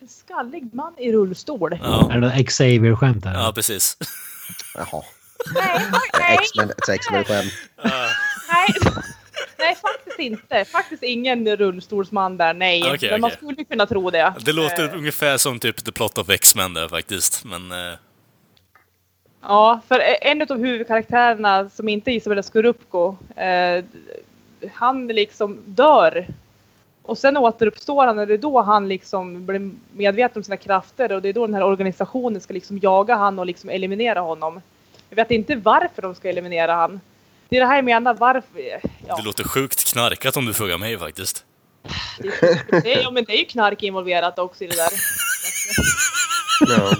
[0.00, 1.78] En skallig man i rullstol.
[1.82, 3.34] Ja, Är det Xavier-skämt där?
[3.34, 3.96] ja precis.
[4.74, 5.04] Jaha.
[5.54, 5.80] Nej,
[6.18, 6.38] nej,
[6.88, 7.52] X-Men-skämt.
[8.48, 8.66] nej.
[9.62, 10.64] Nej, faktiskt inte.
[10.64, 12.92] Faktiskt ingen rullstolsman där, nej.
[12.94, 13.36] Okej, Men man okej.
[13.36, 14.34] skulle kunna tro det.
[14.44, 17.72] Det låter Eh, ungefär som typ The Plot of X-Men där faktiskt, men...
[17.72, 17.98] eh,
[19.44, 23.84] Ja, för en av huvudkaraktärerna som inte är Isabella Scorupco, eh,
[24.72, 26.26] han liksom dör.
[27.02, 31.12] Och sen återuppstår han och det är då han liksom blir medveten om sina krafter
[31.12, 34.60] och det är då den här organisationen ska liksom jaga han och liksom eliminera honom.
[35.08, 37.00] Jag vet inte varför de ska eliminera han.
[37.52, 38.80] Det är det här jag menar, varför...
[39.08, 41.44] Ja, Det låter sjukt knarkat om du frågar mig faktiskt.
[42.70, 44.88] det, är, ja men det är ju knark involverat också i det där.
[46.60, 46.96] Ja.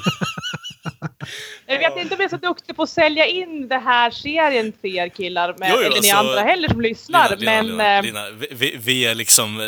[1.66, 4.72] Jag vet inte om jag är så duktig på att sälja in det här serien
[4.72, 7.36] till er killar, med, Jo, jo, eller ni alltså, andra heller som lyssnar.
[7.36, 9.60] Lina, Lina, men Lina, eh, Lina, vi, vi, är liksom...
[9.60, 9.66] eh,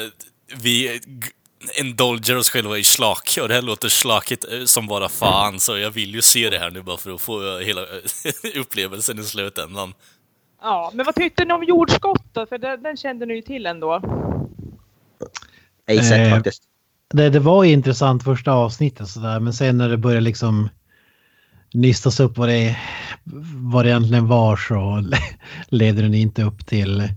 [0.56, 1.00] Vi
[1.74, 5.78] indulger oss själva i slak, och det här låter slakigt eh, som bara fan, så
[5.78, 7.80] jag vill ju se det här nu bara för att få hela
[8.54, 9.94] upplevelsen i slutändan.
[10.64, 12.46] Ja, men vad tyckte ni om jordskott då?
[12.46, 14.00] För den, den kände ni ju till ändå.
[15.86, 16.62] Ej sett Eh, faktiskt.
[17.14, 20.68] Det, det var ju intressant första avsnittet sådär, men sen när det började liksom
[21.72, 22.76] nystas upp vad det,
[23.54, 25.04] vad det egentligen var så
[25.68, 27.08] leder den inte upp till,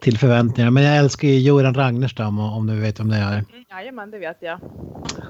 [0.00, 0.70] till förväntningarna.
[0.70, 3.44] Men jag älskar ju Göran Ragnerstam om du vet om det är.
[3.70, 4.58] Jajamän, det vet jag.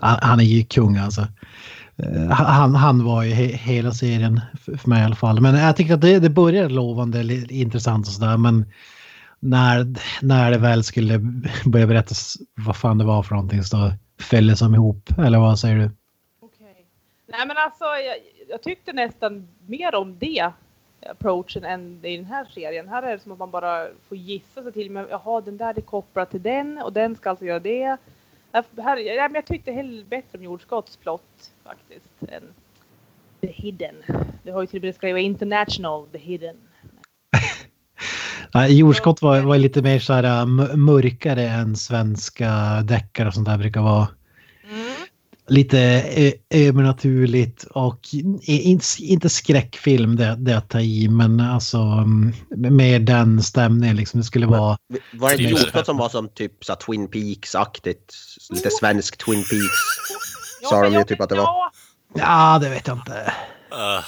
[0.01, 1.21] Han, han är ju kung alltså.
[1.97, 5.41] Eh, Han, han var ju he, hela serien för, mig i alla fall.
[5.41, 7.23] Men jag tyckte att det, det började lovande,
[7.55, 8.37] intressant och sådär.
[8.37, 8.65] Men
[9.41, 9.87] när,
[10.23, 11.19] när det väl skulle
[11.65, 15.11] börja berättas vad fan det var för någonting så föll det som ihop.
[15.19, 15.91] Eller vad säger du?
[16.43, 16.87] Okej.
[17.27, 18.17] Nej men alltså, jag,
[18.51, 20.51] jag tyckte nästan mer om det
[21.07, 22.89] approachen än i den här serien.
[22.89, 24.91] Här är det som att man bara får gissa sig till.
[24.91, 27.97] Men jaha, den där är kopplad till den och den ska alltså göra det.
[28.53, 32.11] Här, här, ja, men jag tyckte hellre bättre om Jordskotts plott faktiskt.
[32.29, 32.43] Än
[33.41, 33.95] The Hidden.
[34.43, 36.57] Det har ju till och med skrivit International The Hidden.
[38.55, 42.51] Nej, Jordskott var, var lite mer så här äh, mörkare än svenska
[42.85, 44.09] deckare och sånt där brukar vara.
[45.51, 45.79] Lite
[46.17, 48.01] ö- övernaturligt och
[48.99, 54.21] inte skräckfilm det, det att ta i men alltså mm, med den stämningen liksom.
[54.21, 54.79] Det skulle vara
[55.13, 55.45] Var det inte.
[55.45, 58.15] Jordskott som var som typ så Twin Peaks-aktigt?
[58.51, 59.81] Lite svensk Twin Peaks.
[60.63, 61.71] Ja, Sa men de ju typ att det var.
[62.15, 63.33] Ja, det vet jag inte.
[63.73, 64.05] Uh,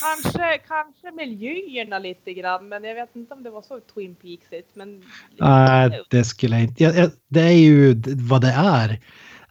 [0.00, 2.68] kanske, kanske miljöerna lite grann.
[2.68, 4.68] Men jag vet inte om det var så Twin Peaksigt.
[4.74, 5.02] Men
[5.38, 6.84] Nej, det skulle jag inte.
[6.84, 9.00] Ja, ja, det är ju vad det är.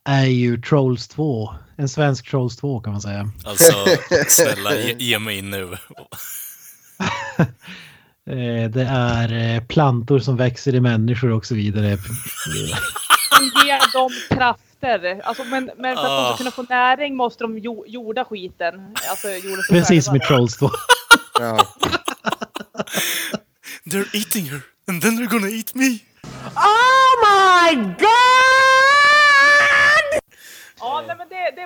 [0.09, 1.53] Är ju Trolls 2.
[1.77, 3.29] En svensk Trolls 2 kan man säga.
[3.45, 3.73] alltså,
[4.27, 5.77] snälla, ge, ge mig in nu.
[8.29, 11.97] Eh, Det är eh, plantor som växer i människor och så vidare.
[11.97, 15.21] som ger dem krafter.
[15.23, 16.27] Alltså, men, men för att de Ah.
[16.29, 18.73] ska kunna få näring måste de jo, jorda skiten.
[19.09, 20.19] Alltså, jorda Precis som i.
[20.19, 20.69] Trolls 2.
[21.39, 21.67] Ja.
[23.85, 25.99] They're eating her, and then they're gonna eat me.
[26.55, 28.50] Oh my god!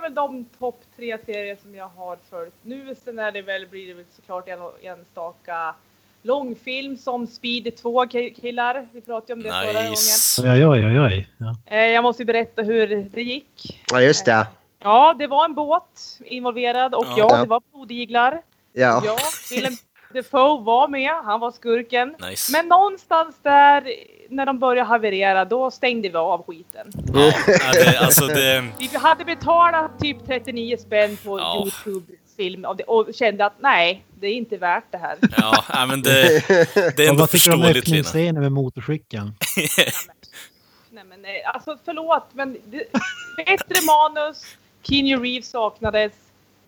[0.01, 2.95] Väl de topp tre serier som jag har följt nu.
[3.05, 5.75] Sen är det väl, blir det väl såklart en enstaka
[6.21, 8.87] långfilm som Speed 2 killar.
[8.91, 9.89] Vi pratade om det förra gången.
[9.89, 10.41] Nice.
[10.41, 11.27] Oj, oj, oj, oj.
[11.37, 11.55] Ja.
[11.65, 13.83] Eh, Jag måste ju berätta hur det gick.
[13.91, 14.47] Ja, just det.
[14.79, 17.15] Ja, det var en båt involverad och Ja.
[17.17, 18.41] ja, det var blodiglar.
[18.73, 19.01] Ja.
[19.05, 19.17] Ja,
[19.51, 19.73] Willem
[20.15, 22.15] Dafoe var med, han var skurken.
[22.29, 22.51] Nice.
[22.51, 23.83] Men någonstans där
[24.29, 26.91] när de började haverera, då stängde vi av skiten.
[27.13, 27.31] Ja,
[27.73, 28.65] det, alltså det...
[28.79, 31.63] Vi hade betalat typ 39 spänn på Ja.
[31.85, 35.17] Youtube-film av det och kände att nej, det är inte värt det här.
[35.37, 36.11] Ja, men det,
[36.97, 38.39] det är ändå vad tycker du om förståeligt Lina.
[38.39, 39.31] med motorcykeln?
[40.89, 42.83] Nej, men, nej, alltså förlåt, men det,
[43.37, 46.11] bättre manus, Keanu Reeves saknades.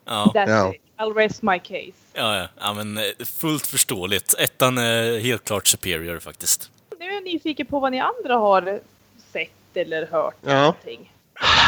[0.08, 0.74] Ja, That's Ja.
[0.74, 0.82] it.
[0.98, 1.92] I'll rest my case.
[2.14, 4.36] ja, ja, ja, men eh, fullt förståeligt.
[4.40, 6.72] Ettan är helt klart superior faktiskt.
[7.00, 8.80] Nu är jag nyfiken på vad ni andra har
[9.34, 10.36] sett eller hört.
[10.42, 10.62] Ja.
[10.62, 11.12] Någonting.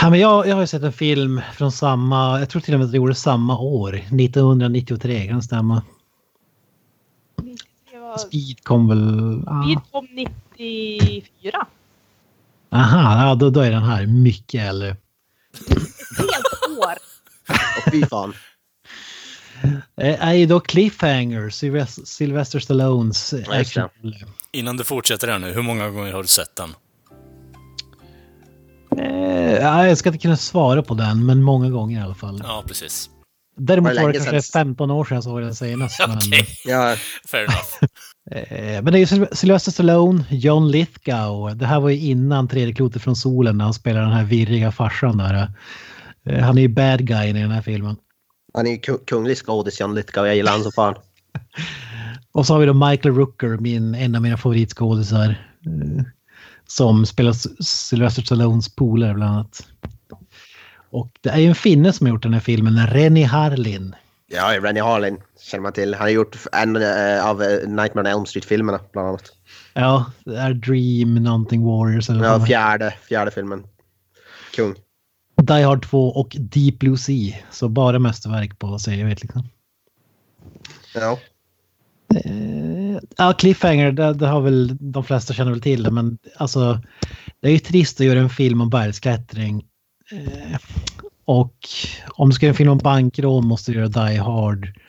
[0.02, 2.80] Ja, men jag, jag har ju sett en film från samma, jag tror till och
[2.80, 5.82] med att det gjorde samma år, 1993, kan det stämma?
[7.94, 9.44] Var, Speed kom väl...
[9.48, 9.64] Ah.
[9.64, 11.68] Speed kom 94.
[12.72, 14.98] Aha, ja, då, då är den här mycket äldre.
[16.18, 16.94] Helt år.
[17.92, 18.34] Fy fan.
[19.98, 21.50] Är ju då Cliffhanger,
[22.06, 23.90] Sylvester, Stallones action.
[24.52, 26.74] Innan du fortsätter här nu, hur många gånger har du sett den?
[28.98, 32.42] Eh, ja, jag ska inte kunna svara på den, men många gånger i alla fall.
[32.44, 33.10] Ja, precis.
[33.58, 34.66] Däremot Var det kanske sedan?
[34.66, 36.00] 15 år sedan jag såg den senast.
[36.08, 36.96] Okej, Ja,
[37.28, 37.84] fair enough.
[38.32, 41.58] eh, men det är ju Syl- Sylvester Stallone, John Lithgow.
[41.58, 44.72] Det här var ju innan Tredje klotet från solen när han spelar den här virriga
[44.72, 45.52] farsan där.
[46.26, 47.96] Eh, han är ju bad guy i den här filmen.
[48.54, 50.26] han är ju ku- kunglig skådis, John Lithgow.
[50.28, 50.96] Jag gillar han som fan.
[52.32, 55.30] Och så har vi då Michael Rooker, min, en av mina favoritskådisar.
[55.66, 56.04] Eh,
[56.68, 59.68] som spelar Sylvester Stallones polare bland annat.
[60.92, 63.96] Och det är ju en finne som har gjort den här filmen, Rennie Harlin.
[64.28, 65.94] Ja, Rennie Harlin känner man till.
[65.94, 69.32] Han har gjort en eh, av Nightmare on Elm Street-filmerna, bland annat.
[69.74, 73.64] Ja, det är Dream någonting Warriors eller Ja, fjärde, fjärde filmen.
[74.56, 74.76] Kung.
[75.42, 77.36] Die Hard 2 och Deep Blue Sea.
[77.52, 79.44] Så bara mästerverk på serier liksom.
[80.96, 81.20] Ja.
[82.16, 86.82] Eh, ja, Cliffhanger, det, det har väl de flesta känner väl till det, men alltså
[87.40, 89.66] det är ju trist att göra en film om bergsklättring.
[90.12, 90.60] Eh,
[91.26, 91.56] och
[92.10, 94.80] om du ska göra en film om bankrån måste du göra Die Hard.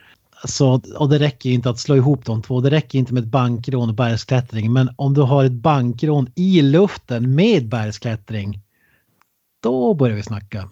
[0.45, 2.61] Så, och det räcker ju inte att slå ihop de två.
[2.61, 4.73] Det räcker inte med ett bankrån och bergsklättring.
[4.73, 8.61] Men om du har ett bankrån i luften med bergsklättring.
[9.61, 10.71] Då börjar vi snacka.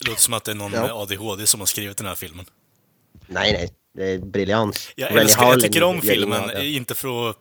[0.00, 0.80] Det låter som att det är någon Ja.
[0.82, 2.46] med ADHD som har skrivit den här filmen.
[3.26, 3.70] Nej, nej.
[3.94, 4.92] Det är briljans.
[4.96, 7.36] Jag, älskar, jag Harlin tycker om filmen, inte för att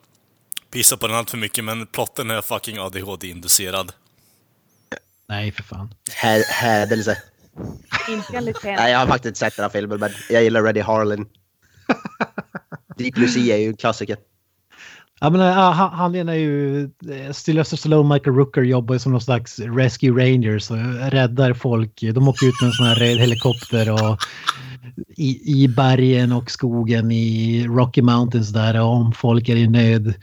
[0.72, 3.92] pissa på den allt för mycket, men plotten är fucking ADHD-inducerad.
[5.28, 5.94] Nej, för fan.
[6.12, 7.22] Hä- Hädelse.
[8.10, 10.82] Inte enligt Nej, jag har faktiskt inte sett den här filmen, men jag gillar Rennie
[10.82, 11.26] Harlin.
[12.98, 14.18] Deep Lucy är ju en klassiker.
[15.26, 16.84] Ja, men, uh, han, han är ju...
[16.84, 20.78] Eh, Sylvester Stallone Michael Rooker jobbar ju som någon slags Rescue Rangers och
[21.12, 22.02] räddar folk.
[22.14, 24.18] De åker ut med en sån här helikopter och
[25.18, 30.14] i, i bergen och skogen i Rocky Mountains där om folk är i nöd.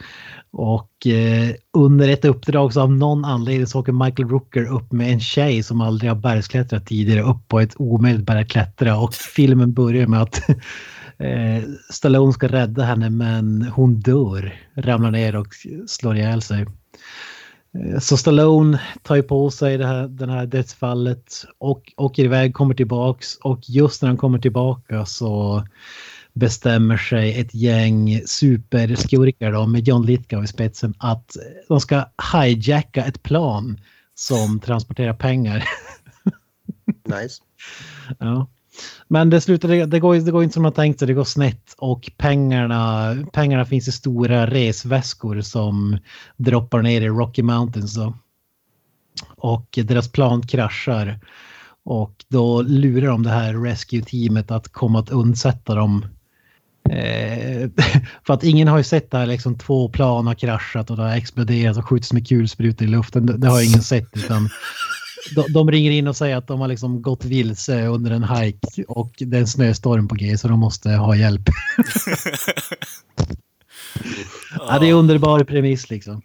[0.50, 5.12] Och eh, under ett uppdrag så av någon anledning så åker Michael Rooker upp med
[5.12, 9.14] en tjej som aldrig har bergsklättrat tidigare upp på ett omöjligt berg att klättra och
[9.14, 10.42] filmen börjar med att
[11.22, 15.48] eh, Stallone ska rädda henne men hon dör, ramlar ner och
[15.86, 16.66] slår ihjäl sig.
[17.78, 22.54] Eh, Så Stallone tar ju på sig det här, den här dödsfallet och åker iväg,
[22.54, 25.64] kommer tillbaks och just när han kommer tillbaka så
[26.34, 31.36] bestämmer sig ett gäng superskurkar då, med John Lithgow i spetsen att
[31.68, 33.80] de ska hijacka ett plan
[34.14, 35.64] som transporterar pengar.
[37.04, 37.42] Nice.
[38.18, 38.46] Ja.
[39.08, 41.74] Men det slutade, det går, det går inte som man tänkt sig, det går snett
[41.78, 45.98] och pengarna, pengarna finns i stora resväskor som
[46.36, 47.94] droppar ner i Rocky Mountains.
[47.94, 48.14] Då.
[49.36, 51.20] Och deras plan kraschar.
[51.84, 56.06] Och då lurar de det här rescue-teamet att komma att undsätta dem.
[56.90, 57.70] Eh,
[58.26, 61.02] för att ingen har ju sett det här, liksom två plan har kraschat och det
[61.02, 63.26] har exploderat och skjutits med kulsprutor i luften.
[63.26, 64.48] Det, det har ingen sett utan
[65.34, 68.84] de, de ringer in och säger att de har liksom gått vilse under en hike
[68.88, 71.42] och det är en snöstorm på G så de måste ha hjälp.
[74.58, 76.22] ja, det är underbar premiss liksom.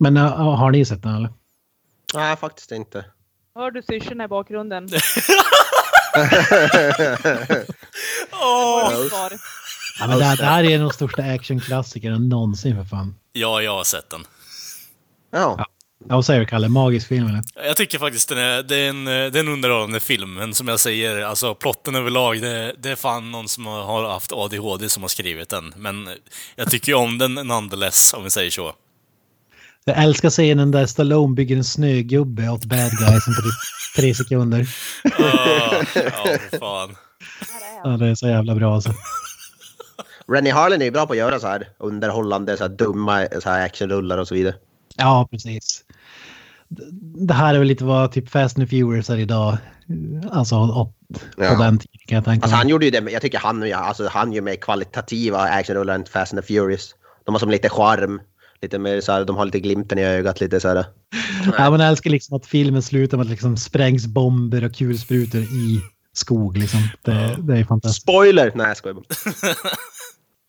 [0.00, 1.32] Men har ni sett den eller?
[2.14, 3.04] Nej, faktiskt inte.
[3.54, 4.88] Hör du syrsorna i bakgrunden?
[8.32, 9.08] Åh!
[9.08, 9.32] Svar.
[10.00, 13.14] Ja, men det, här- det här är den största actionklassikern någonsin för fan.
[13.32, 14.20] Ja, jag har sett den.
[15.30, 15.66] Ja, Ja,
[16.04, 16.68] vad säger du Kalle?
[16.68, 17.42] Magisk film eller?
[17.66, 20.68] Jag tycker faktiskt den är, det är en, det är en underhållande film, men som
[20.68, 25.02] jag säger, alltså plotten överlag, det, det är fan någon som har haft ADHD som
[25.02, 25.74] har skrivit den.
[25.76, 26.08] Men
[26.56, 28.72] jag tycker ju om den nonetheless, om vi säger så.
[29.84, 33.54] Jag älskar scenen där Stallone bygger en snögubbe åt bad guysen på typ
[33.96, 34.60] tre sekunder.
[34.60, 34.66] Uh,
[35.94, 36.96] ja, för fan.
[37.84, 38.94] Ja, det är så jävla bra alltså.
[40.28, 43.50] Rennie Harlan är ju bra på att göra så här underhållande, så här dumma så
[43.50, 44.54] här actionrullar och så vidare.
[44.96, 45.83] Ja, precis.
[47.28, 49.56] Det här är väl lite vad typ Fast and Furious är idag.
[50.30, 50.92] Alltså på
[51.44, 51.58] Ja.
[51.58, 52.70] den tiden kan jag tänka Alltså han mig.
[52.70, 56.42] gjorde ju det, jag tycker han, alltså, han gör mer kvalitativa actionrullar än Fast and
[56.42, 56.94] the Furious.
[57.24, 58.20] De har som lite charm,
[58.62, 60.84] lite mer så här, de har lite glimten i ögat lite så här.
[61.58, 65.80] Ja, man älskar liksom att filmen slutar med att liksom sprängs bomber och kulsprutor i
[66.12, 66.56] skog.
[66.56, 66.80] Liksom.
[67.02, 68.02] Det, det är fantastiskt.
[68.02, 68.52] Spoiler!
[68.54, 69.04] Nej jag skojar bara.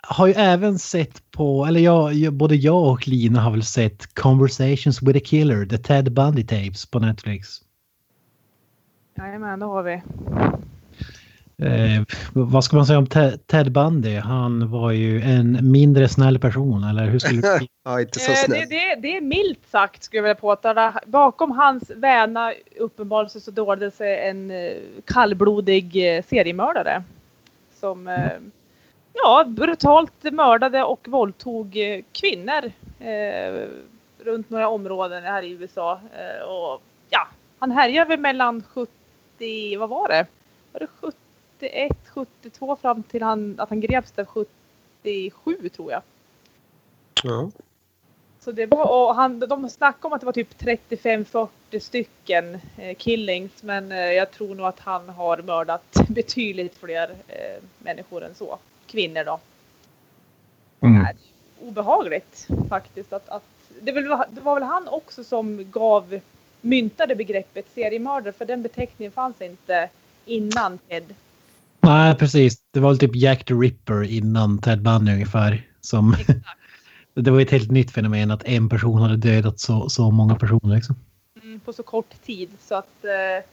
[0.07, 5.01] Har ju även sett på, eller jag, både jag och Lina har väl sett Conversations
[5.01, 7.47] with a Killer, The Ted Bundy Tapes på Netflix.
[9.17, 10.01] Jajamän, det har vi.
[11.57, 12.03] Eh,
[12.33, 14.15] vad ska man säga om Te- Ted Bundy?
[14.15, 18.37] Han var ju en mindre snäll person, eller hur skulle du Ja, inte så Eh,
[18.37, 18.59] snäll.
[18.59, 20.99] Det, det, det är milt sagt skulle jag vilja påtala.
[21.05, 24.71] Bakom hans väna uppenbarelse så dolde sig en eh,
[25.05, 27.03] kallblodig eh, seriemördare.
[27.79, 28.29] Som eh,
[29.15, 33.67] ja, brutalt mördade och våldtog eh, kvinnor eh,
[34.17, 35.99] runt några områden här i USA.
[36.17, 37.27] Eh, och ja,
[37.59, 40.25] han härjade väl mellan 70, vad var det?
[40.71, 40.87] Var det
[41.57, 46.01] 71, 72 fram till han, att han greps där 77 tror jag.
[47.23, 47.51] Ja.
[48.39, 52.95] Så det var, och han, de snackade om att det var typ 35-40 stycken eh,
[52.95, 58.35] killings men eh, jag tror nog att han har mördat betydligt fler eh, människor än
[58.35, 58.59] så.
[58.95, 59.39] Kvinnor då.
[60.81, 61.03] Mm.
[61.03, 61.15] Det är
[61.67, 63.13] obehagligt faktiskt.
[63.13, 63.43] Att, att,
[63.81, 63.91] det
[64.41, 66.19] var väl han också som gav,
[66.61, 69.89] myntade begreppet seriemördare för den beteckningen fanns inte
[70.25, 71.13] innan Ted.
[71.79, 72.61] Nej, precis.
[72.71, 75.67] Det var väl typ Jack the Ripper innan Ted Bundy ungefär.
[75.81, 76.15] Som,
[77.13, 80.75] det var ett helt nytt fenomen att en person hade dödat så, så många personer.
[80.75, 80.95] Liksom.
[81.43, 82.49] mm, på så kort tid.
[82.59, 83.45] Så att eh,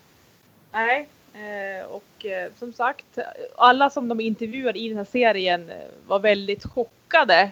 [0.72, 1.08] nej.
[1.34, 3.18] Eh, och eh, som sagt,
[3.56, 5.76] alla som de intervjuade i den här serien eh,
[6.06, 7.50] var väldigt chockade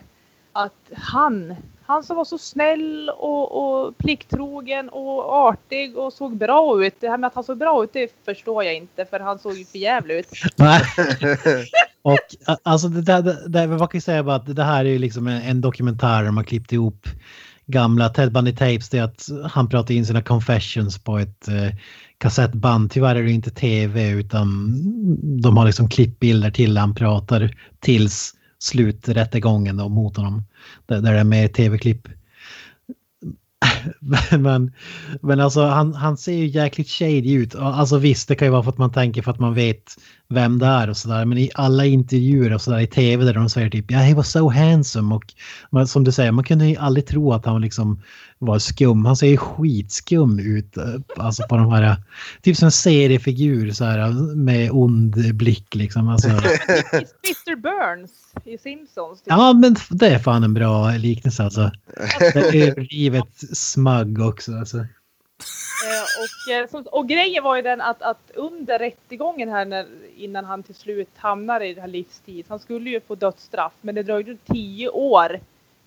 [0.53, 6.85] att han, han som var så snäll och, och plikttrogen och artig och såg bra
[6.87, 6.95] ut.
[7.01, 9.55] Det här med att han såg bra ut, det förstår jag inte för han såg
[9.55, 10.59] ju för jävligt ut.
[10.59, 10.83] Nej.
[12.03, 12.18] Och
[12.62, 14.99] alltså det där, det, det, man kan ju säga bara att det här är ju
[14.99, 17.07] liksom en, en dokumentär de har klippt ihop
[17.71, 18.89] gamla Ted Bundy tapes.
[18.89, 21.75] Det är att han pratar in sina confessions på ett eh,
[22.18, 22.91] kassettband.
[22.91, 24.75] Tyvärr är det inte tv utan
[25.43, 30.43] de har liksom klippbilder till han pratar tills sluträttegången då mot honom.
[30.87, 32.09] Där, där det är med tv-klipp.
[34.39, 34.73] men,
[35.23, 37.55] men alltså han, han ser ju jäkligt shady ut.
[37.55, 39.97] Alltså visst, det kan ju vara för att man tänker för att man vet
[40.29, 41.25] vem det är och sådär.
[41.25, 44.31] Men i alla intervjuer och sådär i tv där de säger typ ja, he was
[44.31, 45.25] so handsome och
[45.71, 48.03] man, som du säger, man kunde ju aldrig tro att han liksom
[48.43, 49.05] var skum.
[49.05, 50.76] Han ser ju skitskum ut.
[50.76, 50.84] eh,
[51.16, 51.97] Alltså på de här,
[52.43, 56.09] typ som en seriefigur så här med ond blick liksom.
[56.09, 58.11] Alltså, Mr Burns
[58.45, 59.18] i Simpsons.
[59.22, 59.26] typ.
[59.30, 61.70] ja men det är fan en bra liknelse alltså.
[62.18, 64.78] Det är överdrivet smug också alltså.
[64.78, 69.86] Eh, och, eh, och grejen var ju den att, att under rättegången här när,
[70.16, 72.45] innan han till slut hamnar i det här livstid.
[72.49, 75.41] Han skulle ju få dödsstraff men det dröjde tio år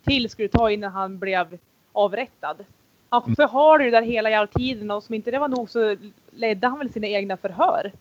[0.05, 1.57] till skulle det ta innan han blev
[1.93, 2.65] avrättad.
[3.09, 5.95] Han förhörde ju där hela jävla tiden och som inte det var nog så
[6.31, 7.91] ledde han väl sina egna förhör.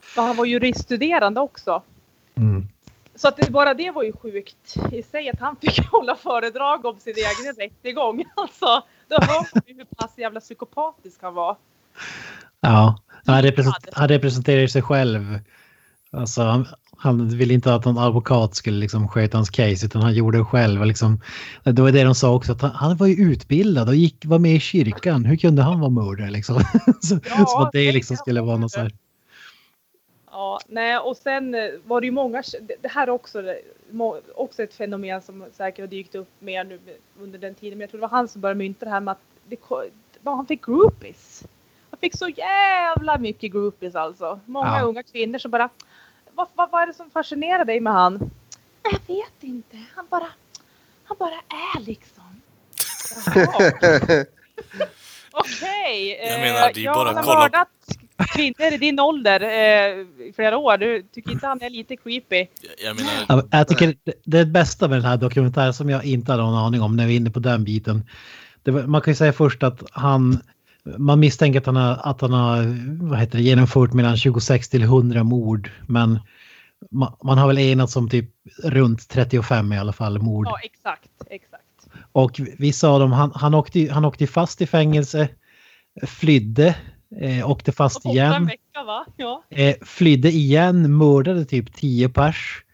[0.00, 1.82] För han var juriststuderande också.
[2.34, 2.68] Mm.
[3.14, 6.84] Så att det, bara det var ju sjukt i sig att han fick hålla föredrag
[6.84, 8.24] om sin egen rättegång.
[8.36, 11.56] Alltså, då hör man ju hur pass jävla psykopatisk han var.
[12.60, 15.38] Ja, han, represent, han representerar ju sig själv.
[16.10, 16.66] Alltså, han,
[16.98, 20.44] han ville inte att någon advokat skulle liksom sköta hans case utan han gjorde det
[20.44, 20.84] själv.
[20.84, 21.20] Liksom,
[21.64, 24.38] det var det de sa också, att han, han var ju utbildad och gick, var
[24.38, 25.24] med i kyrkan.
[25.24, 26.56] Hur kunde han vara mördare liksom?
[27.00, 28.92] så, Ja, så att det liksom skulle vara var något så här.
[30.30, 32.42] Ja, nej och sen eh, var det ju många,
[32.82, 33.42] det här är också,
[33.90, 36.78] må- också ett fenomen som säkert har dykt upp mer nu
[37.20, 39.12] under den tiden, men jag tror det var han som började mynta det här med
[39.12, 39.18] att
[39.48, 39.56] det,
[40.24, 41.44] han fick groupies.
[41.90, 44.40] Han fick så jävla mycket groupies alltså.
[44.46, 44.82] Många Ja.
[44.82, 45.68] unga kvinnor som bara,
[46.38, 48.30] vad, vad, vad är det som fascinerar dig med han?
[48.82, 50.26] Jag vet inte, han bara,
[51.04, 51.34] han bara
[51.74, 52.40] är liksom.
[55.32, 56.18] Okej.
[56.22, 57.68] Jag eh, menar, det är jag bara har att kolla- mördat
[58.34, 60.76] kvinnor i din ålder eh, i flera år.
[60.78, 62.46] Du tycker inte han är lite creepy?
[62.84, 66.32] Jag menar, Ja, Jag tycker det- det bästa med den här dokumentären som jag inte
[66.32, 68.06] hade någon aning om när vi är inne på den biten.
[68.62, 70.38] det var, man kan ju säga först att han,
[70.98, 72.64] man misstänker att han har, att han har
[73.08, 75.70] vad heter det, genomfört mellan 26 till 100 mord.
[75.86, 76.18] Men
[76.90, 78.30] man, man har väl enats om typ
[78.64, 80.46] runt 35 i alla fall mord.
[80.46, 81.64] Ja, exakt, exakt.
[82.12, 85.28] Och vissa av dem, han, han, åkte, han åkte fast i fängelse,
[86.06, 86.76] flydde,
[87.20, 89.06] eh, åkte fast Och igen, vecka va?
[89.16, 89.42] Ja.
[89.50, 92.64] eh, flydde igen, mördade typ 10 pers.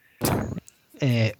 [1.00, 1.30] Eh,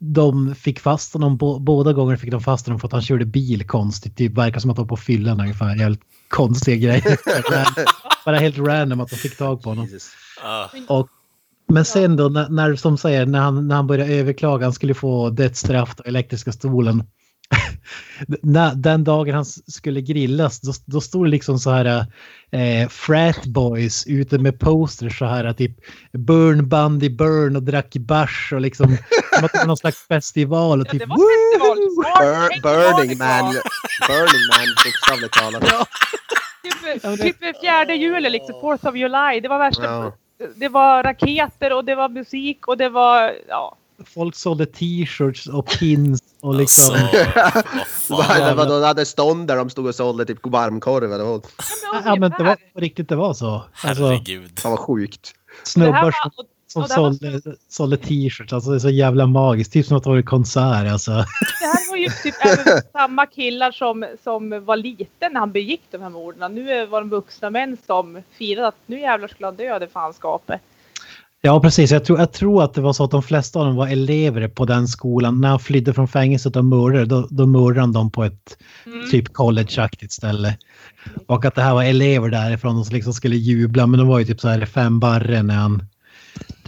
[0.00, 3.24] de fick fast honom, bå- båda gånger fick de fast honom för att han körde
[3.24, 4.16] bil konstigt.
[4.16, 5.76] Typ verkar som att de var på fyllan ungefär.
[5.76, 7.18] Jävligt konstiga grejer.
[8.24, 9.88] Bara helt random att de fick tag på honom.
[10.44, 11.08] Ah, Och,
[11.68, 14.94] men sen då när, när som säger när han, när han började överklaga, han skulle
[14.94, 17.04] få dödsstraff och elektriska stolen.
[18.42, 22.06] När, den dagen han skulle grillas, då, då stod det liksom så här
[22.50, 25.72] eh, frat boys ute med posters så här typ
[26.12, 28.96] burn bandy burn och drack bärs och liksom
[29.36, 31.78] som att det var någon slags festival och Ja, typ det var festival.
[31.94, 33.18] Smart, Bur tänk vad det Burning.
[33.18, 33.54] Man.
[34.08, 35.88] Burning Man, bokstavligt talat.
[37.20, 39.40] Typ, typ fjärde juli, liksom, Fourth of July.
[39.40, 39.84] Det var värsta.
[39.84, 40.12] Ja.
[40.56, 43.76] Det var raketer och det var musik och det var, ja.
[44.14, 46.94] folk sålde t-shirts och pins och liksom.
[46.94, 47.62] alltså,
[48.08, 48.56] vad Vad- fan.
[48.56, 51.46] vad De hade stånd där de stod och sålde typ varmkorv eller vad.
[52.04, 53.62] Ja men det var på riktigt det var så.
[53.84, 54.58] Alltså, Herregud.
[54.58, 55.32] Fan vad sjukt.
[55.62, 58.52] Snubbar var, som, och, som sålde, sålde t-shirts.
[58.52, 59.72] Alltså det är så jävla magiskt.
[59.72, 61.10] Typ som att det var en konsert alltså.
[61.10, 62.34] det här var ju typ
[62.92, 66.54] samma killar som, som var liten när han begick de här morden.
[66.54, 70.60] Nu var de vuxna män som firade att nu jävlar skulle han dö, det fanskapet.
[71.46, 73.76] Ja precis, jag tror, jag tror att det var så att de flesta av dem
[73.76, 75.40] var elever på den skolan.
[75.40, 79.10] När han flydde från fängelset och mördade, då, då mördade han dem på ett Mm.
[79.10, 80.56] typ collegeaktigt ställe.
[81.26, 84.24] Och att det här var elever därifrån som liksom skulle jubla, men de var ju
[84.24, 85.82] typ så här fem barre när han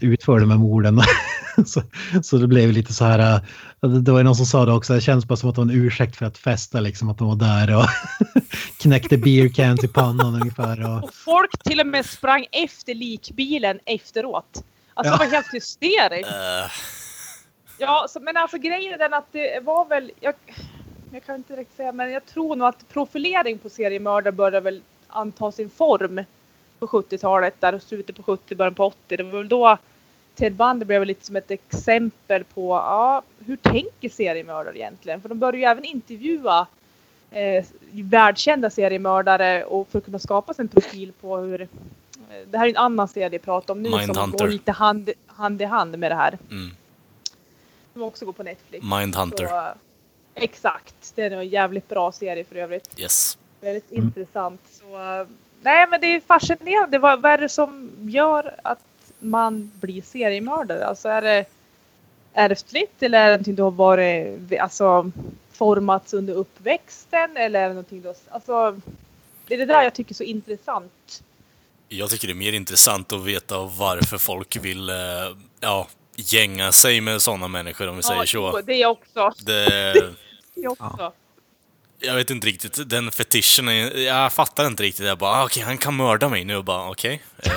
[0.01, 1.01] utförde de här morden.
[1.67, 1.83] så,
[2.23, 3.43] så det blev lite så här,
[3.83, 5.61] äh, det var ju någon som sa det också, det känns bara som att det
[5.61, 7.85] var en ursäkt för att festa liksom, att de var där och
[8.81, 10.91] knäckte beer cans i pannan ungefär.
[10.91, 14.65] Och, Och folk till och med sprang efter likbilen efteråt.
[14.95, 15.19] Alltså Ja.
[15.19, 16.31] det var helt hysteriskt.
[16.31, 16.71] Eh,
[17.81, 20.35] Ja, så, men alltså grejen är den att det var väl, jag,
[21.13, 24.83] jag kan inte direkt säga, men jag tror nog att profilering på seriemördare började väl
[25.09, 26.25] anta sin form
[26.79, 29.17] på 70-talet, där slutet på 70, början på 80.
[29.17, 29.79] Det var väl då
[30.39, 35.21] Ted Bundy blev lite som ett exempel på, ja, hur tänker seriemördare egentligen?
[35.21, 36.67] För de började ju även intervjua
[37.31, 41.69] eh, världskända seriemördare och för att kunna skapa sig en profil på hur eh,
[42.51, 44.39] det här är en annan serie vi pratar om nu som Mindhunter.
[44.39, 46.39] går lite hand, hand i hand med det här.
[46.51, 46.71] mm.
[47.93, 48.85] Som också går på Netflix.
[48.85, 49.47] Mindhunter.
[49.47, 49.69] Så, eh,
[50.35, 53.01] exakt, det är en jävligt bra serie för övrigt.
[53.01, 53.39] Yes.
[53.61, 54.61] Väldigt intressant.
[54.71, 54.85] Så,
[55.21, 55.27] eh,
[55.63, 56.99] nej men det är fascinerande.
[56.99, 58.79] Vad, vad är det som gör att
[59.19, 60.87] man blir seriemördare?
[60.87, 61.45] Alltså är det
[62.33, 65.11] ärftligt eller är det någonting du har varit, alltså
[65.53, 68.81] formats under uppväxten eller är det någonting du har, alltså
[69.47, 71.23] det är det där jag tycker är så intressant.
[71.89, 74.97] Jag tycker det är mer intressant att veta varför folk vill, eh,
[75.61, 78.53] ja, gänga sig med sådana människor om vi säger Ja, så.
[78.55, 79.33] jo, Det är också.
[79.45, 79.93] Det,
[80.55, 81.13] Det är också.
[82.01, 85.07] Jag vet inte riktigt, den fetischen, är, jag fattar inte riktigt.
[85.07, 86.57] Jag bara, ah, okej, han kan mörda mig nu.
[86.57, 87.53] Och bara, okej, eh,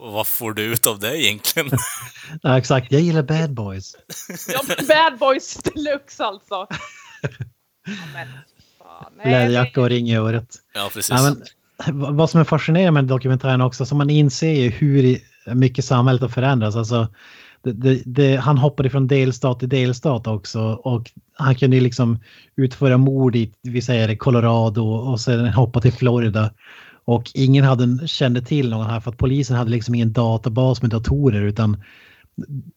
[0.00, 1.70] vad får du ut av det egentligen?
[2.42, 3.96] ja, exakt, jag gillar bad boys.
[4.48, 6.66] Ja, bad boys deluxe alltså.
[9.24, 10.56] Läderjacka och ring i örat.
[10.74, 11.10] ja, precis.
[11.10, 15.20] Ja, men, vad som är fascinerande med dokumentären också, så man inser ju hur
[15.54, 16.76] mycket samhället har förändrats.
[16.76, 17.08] Alltså,
[17.72, 22.18] det, det, han hoppade från delstat till delstat också och han kunde ju liksom
[22.56, 26.50] utföra mord i, vi säger Colorado och sen hoppa till Florida.
[27.04, 30.90] Och ingen hade, kände till någon här för att polisen hade liksom ingen databas med
[30.90, 31.82] datorer utan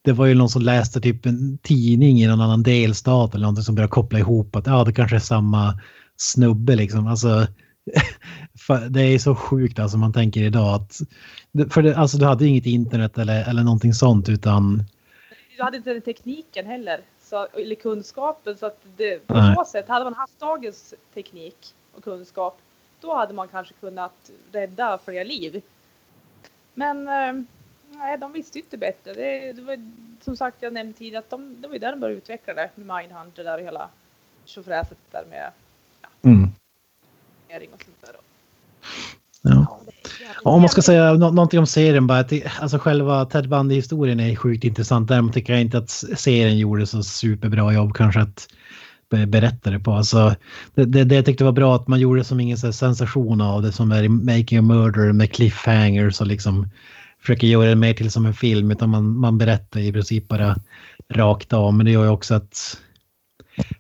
[0.02, 3.64] det var ju någon som läste typ en tidning i någon annan delstat eller någonting
[3.64, 5.80] som började koppla ihop att ja, det kanske är samma
[6.18, 7.08] snubbe liksom.
[7.08, 7.48] Alltså,
[8.90, 11.00] det är så sjukt alltså man tänker idag att
[11.74, 14.84] för det, alltså du hade inget internet eller, eller någonting sånt utan
[15.58, 17.02] Du hade inte den tekniken heller.
[17.30, 18.58] Så, eller kunskapen.
[18.58, 19.56] Så att det, på Nej.
[19.56, 22.58] så sätt, hade man haft dagens teknik och kunskap.
[23.02, 25.62] Då hade man kanske kunnat rädda flera liv.
[26.74, 27.44] Men eh,
[27.90, 29.14] nej, de visste inte bättre.
[29.14, 32.00] Det, det var som sagt, jag nämnde tidigare att de, det var ju där de
[32.00, 32.70] började utveckla det.
[32.76, 33.90] Med Mindhunter där och hela
[34.46, 35.52] tjofräset där med
[36.22, 36.50] mm.
[37.74, 38.16] Och sånt där.
[39.42, 39.80] ja.
[40.20, 43.50] jävligt- Om man ska säga nå- någonting om serien bara, att det, alltså själva Ted
[43.50, 45.08] Bundy-historien är sjukt intressant.
[45.08, 48.48] Däremot tycker jag inte att serien gjorde så superbra jobb kanske att
[49.10, 49.92] be- berätta det på.
[49.92, 50.36] Alltså,
[50.76, 53.62] det, det, det jag tyckte var bra att man gjorde som ingen så sensation av
[53.62, 56.70] det som är i Making a Murder med cliffhangers och liksom
[57.22, 60.56] försöker göra det mer till som en film utan man, man berättar i princip bara
[61.14, 61.74] rakt av.
[61.74, 62.78] Men det gör ju också att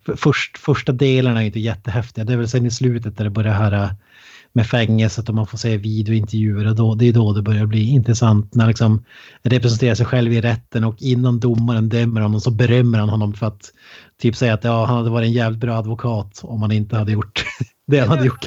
[0.06, 2.26] för först, första delarna är inte jättehäftiga.
[2.26, 3.90] Det är väl sen i slutet där det börjar höra
[4.54, 7.90] med fängelset och man får se videointervjuer och då, det är då det börjar bli
[7.90, 9.06] intressant när liksom
[9.42, 13.46] representerar sig själv i rätten och innan domaren dömer honom så berömmer han honom för
[13.46, 13.74] att
[14.18, 17.12] typ säga att ja, han hade varit en jävligt bra advokat om han inte hade
[17.12, 17.46] gjort
[17.86, 18.46] det han hade gjort.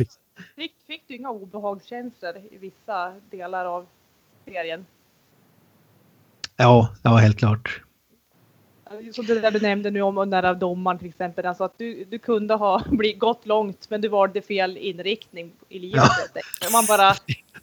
[0.56, 3.86] Fick, fick du inga obehagskänslor i vissa delar av
[4.44, 4.86] serien?
[6.56, 7.82] Ja, ja, helt klart.
[9.12, 11.46] Som det där du nämnde nu om den där domaren till exempel.
[11.46, 15.78] Alltså att du, du kunde ha blivit, gått långt men du valde fel inriktning i
[15.78, 16.02] livet.
[16.34, 16.70] Ja.
[16.72, 17.14] Man bara...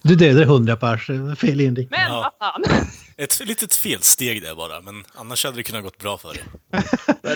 [0.01, 1.07] Du dödade hundra pers,
[1.37, 1.99] fel inriktning.
[1.99, 2.33] Men ja.
[2.39, 2.63] vad fan.
[3.17, 6.43] Ett litet felsteg där bara, men annars hade det kunnat gått bra för dig.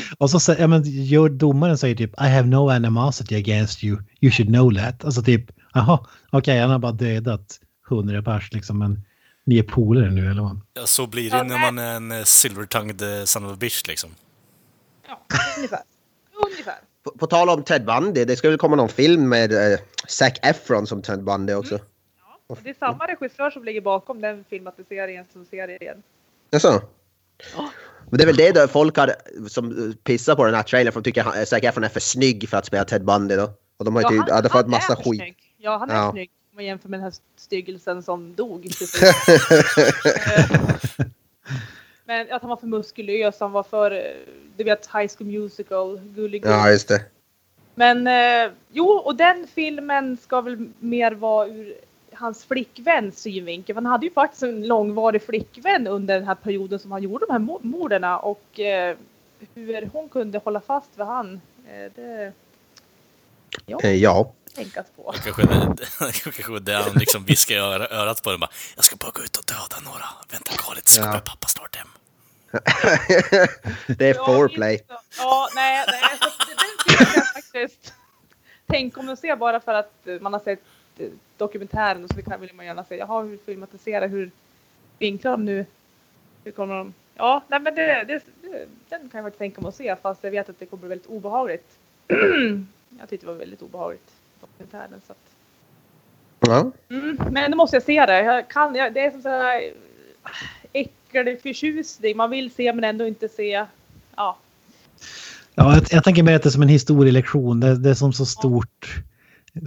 [0.18, 3.98] och så säger, ja men gör domaren säger typ I have no animosity against you,
[4.22, 5.06] you should know that.
[5.06, 9.04] Alltså typ, jaha, okej okay, han har bara dödat hundra pers liksom, men
[9.46, 10.60] ni är polare nu eller vad?
[10.74, 13.88] Ja, så blir det när man är en eh, silver-tongued eh, son of a bitch
[13.88, 14.10] liksom.
[15.08, 15.26] Ja,
[15.58, 15.80] ungefär.
[16.52, 16.80] ungefär.
[17.04, 20.34] På, på, tal om Ted Bundy, det ska väl komma någon film med uh, Zac
[20.42, 21.76] Efron som Ted Bundy också.
[21.76, 21.88] Mm.
[22.48, 26.04] Ja, det är samma regissör som ligger bakom den filmatiseringen som serien.
[26.52, 26.82] Jaså?
[27.56, 27.70] Ja.
[28.10, 29.16] Men det är väl det då folk har,
[29.50, 32.50] som pissar på den här trailern för de tycker att Zac Efron är för snygg
[32.50, 33.50] för att spela Ted Bundy då.
[33.78, 35.22] Och de har ju ja, han, hade fått massa skit.
[35.22, 35.38] Snygg.
[35.58, 36.12] Ja, han är ja.
[36.12, 38.68] snygg om man jämför med den här styggelsen som dog.
[42.06, 44.16] Men att han var för muskulös, han var för,
[44.58, 46.46] du vet, High School Musical, gullig.
[46.46, 47.02] Ja, just det.
[47.76, 51.76] Men eh, jo, och den filmen ska väl mer vara ur
[52.14, 53.76] hans flickväns synvinkel.
[53.76, 57.32] Han hade ju faktiskt en långvarig flickvän under den här perioden som han gjorde de
[57.32, 58.98] här morden och eh,
[59.54, 61.42] hur hon kunde hålla fast vid han.
[61.68, 62.34] Eh, det...
[63.66, 63.80] Ja.
[63.84, 65.12] Eh, ja tänkas på.
[65.12, 68.50] Det kanske det han liksom viskar i örat på den bara.
[68.76, 70.06] Jag ska bara gå ut och döda några.
[70.30, 71.88] Vänta kvar lite så kommer pappa snart hem.
[73.98, 74.82] det är foreplay.
[75.18, 76.02] Ja, nej, nej.
[76.20, 77.94] Så den tycker jag faktiskt.
[78.68, 80.60] Tänk om man ser bara för att man har sett
[80.98, 84.32] eh, dokumentären och så vill man gärna se, jaha hur filmatiserar, hur
[85.00, 85.66] vinklar de nu?
[86.44, 86.94] Hur kommer de?
[87.16, 90.24] Ja, nej men det, det, det, den kan jag faktiskt tänka mig att se fast
[90.24, 91.78] jag vet att det kommer bli väldigt obehagligt.
[93.00, 94.12] jag tyckte det var väldigt obehagligt
[94.48, 95.02] dokumentären.
[95.08, 95.18] Så att...
[96.40, 96.72] Ja.
[96.90, 98.24] Mm, men då måste jag se det.
[98.24, 99.72] Jag kan, jag, det är som så här
[100.74, 102.18] äckelförtjusning.
[102.18, 103.66] Man vill se men ändå inte se.
[104.16, 104.38] Ja.
[105.56, 107.60] Ja, jag, jag tänker mig att det är som en historielektion.
[107.60, 109.04] Det, det är som så stort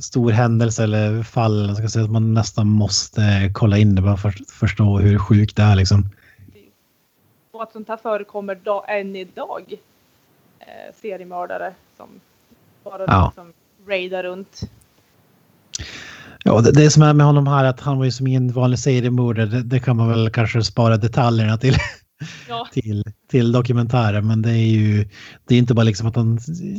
[0.00, 4.28] stor händelse eller fall, ska säga, att man nästan måste kolla in det bara för
[4.28, 6.08] att förstå hur sjukt det är liksom.
[7.50, 9.74] Och att sånt här förekommer dag, än idag.
[10.58, 12.08] Eh, seriemördare som
[12.84, 13.32] bara ja.
[13.36, 13.52] liksom
[13.86, 14.60] raida runt.
[16.44, 18.78] Ja, det, det som är med honom här att han var ju som ingen vanlig
[18.78, 19.46] seriemördare.
[19.46, 21.76] Det, det, kan man väl kanske spara detaljerna till,
[22.48, 22.68] ja.
[22.72, 24.26] till, till dokumentären.
[24.26, 25.08] Men det är ju
[25.44, 26.38] det är inte bara liksom att han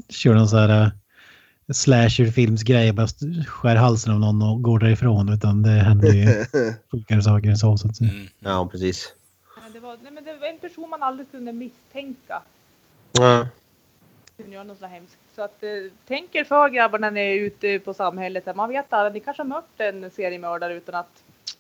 [0.10, 0.92] kör någon så här uh,
[1.74, 3.08] slasherfilmsgrej, bara
[3.48, 5.34] skär halsen av någon och går därifrån.
[5.34, 6.46] Utan det händer ju
[6.92, 7.78] sjukare saker än så.
[7.78, 8.28] så att mm.
[8.40, 9.14] Ja, precis.
[9.74, 12.42] det, var, nej, men det var en person man aldrig kunde misstänka.
[13.12, 13.48] Ja.
[14.38, 15.18] Kunde göra något så hemskt.
[15.38, 15.70] Så att, eh,
[16.08, 18.56] tänk er för grabbar när ni är ute på samhället.
[18.56, 21.10] Man vet aldrig, ni kanske har mött en seriemördare utan att...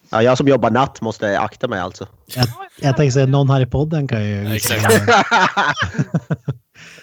[0.09, 2.07] Ja, jag som jobbar natt måste akta mig alltså.
[2.25, 2.47] Jag,
[2.81, 4.55] jag tänkte säga någon här i podden kan ju...
[4.55, 4.93] Exakt.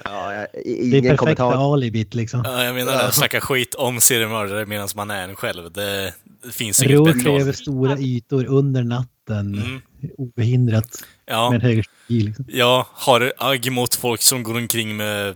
[0.04, 2.42] ja, jag, ingen det är perfekta alibit liksom.
[2.44, 5.72] Ja, jag menar att snacka skit om seriemördare medan man är en själv.
[5.72, 6.14] Det,
[6.44, 7.40] det finns inget Rör bättre.
[7.40, 9.54] över stora ytor under natten.
[9.54, 9.80] Mm.
[10.18, 11.04] Obehindrat.
[11.26, 11.50] Ja.
[11.50, 12.44] Med höger liksom.
[12.48, 15.34] Ja, har agg mot folk som går omkring med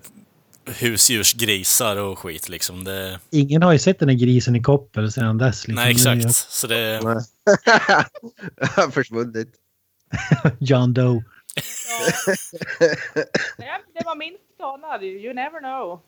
[0.68, 2.84] husdjursgrisar och skit liksom.
[2.84, 3.20] Det...
[3.30, 5.68] Ingen har ju sett den här grisen i koppel sedan dess.
[5.68, 5.84] Liksom.
[5.84, 6.34] Nej, exakt.
[6.34, 7.00] Så det...
[8.92, 9.48] Försvunnit.
[10.58, 11.24] John Doe.
[13.58, 13.78] Ja.
[13.94, 15.04] det var min skada.
[15.04, 16.00] You never know.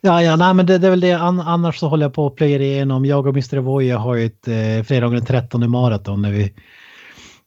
[0.00, 1.12] Ja, ja, nej, men det, det är väl det.
[1.12, 3.04] annars så håller jag på att plöja igenom.
[3.04, 3.58] Jag och Mr.
[3.58, 6.52] Voya har ju ett eh, fredagen den 13 maraton när vi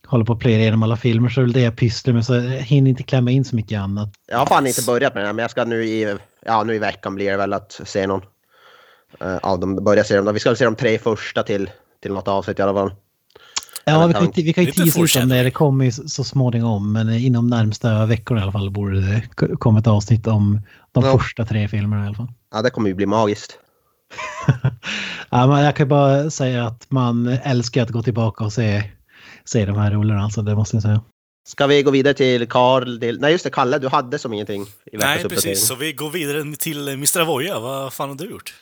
[0.08, 2.34] håller på att plöja igenom alla filmer så är det det jag pysslar med så
[2.34, 4.10] jag hinner inte klämma in så mycket annat.
[4.28, 6.80] Jag har fan inte börjat med den men jag ska nu i, ja, nu i
[6.80, 8.22] veckan blir det väl att se någon
[9.24, 9.76] uh, av dem.
[9.76, 10.34] Börja se dem.
[10.34, 11.70] Vi ska se de tre första till,
[12.02, 12.92] till något avsnitt i alla fall.
[13.88, 15.44] Ja, vi kan, vi kan ju tisa ut om det.
[15.44, 19.24] Det kommer ju så småningom, men inom närmsta veckorna i alla fall borde det
[19.60, 21.18] komma ett avsnitt om de ja.
[21.18, 22.32] första tre filmerna i alla fall.
[22.54, 23.60] Ja, det kommer ju bli magiskt.
[25.30, 28.84] ja, men jag kan bara säga att man älskar att gå tillbaka och se
[29.46, 31.02] se de här rollerna, alltså det måste jag säga.
[31.48, 33.00] Ska vi gå vidare till Karl?
[33.20, 35.68] Nej just det, Kalle, du hade som ingenting i Nej, precis.
[35.68, 37.22] Så vi går vidare till Mr.
[37.22, 37.60] Avoya.
[37.60, 38.54] Vad fan har du gjort?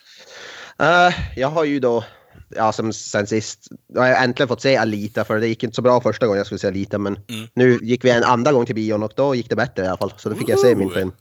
[0.82, 2.04] Uh, jag har ju då,
[2.50, 5.76] ja som sen sist, jag har jag äntligen fått se Alita för det gick inte
[5.76, 7.48] så bra första gången jag skulle se Alita men mm.
[7.54, 9.98] nu gick vi en andra gång till bion och då gick det bättre i alla
[9.98, 10.14] fall.
[10.18, 10.52] Så då fick Ooh.
[10.52, 11.12] jag se min film.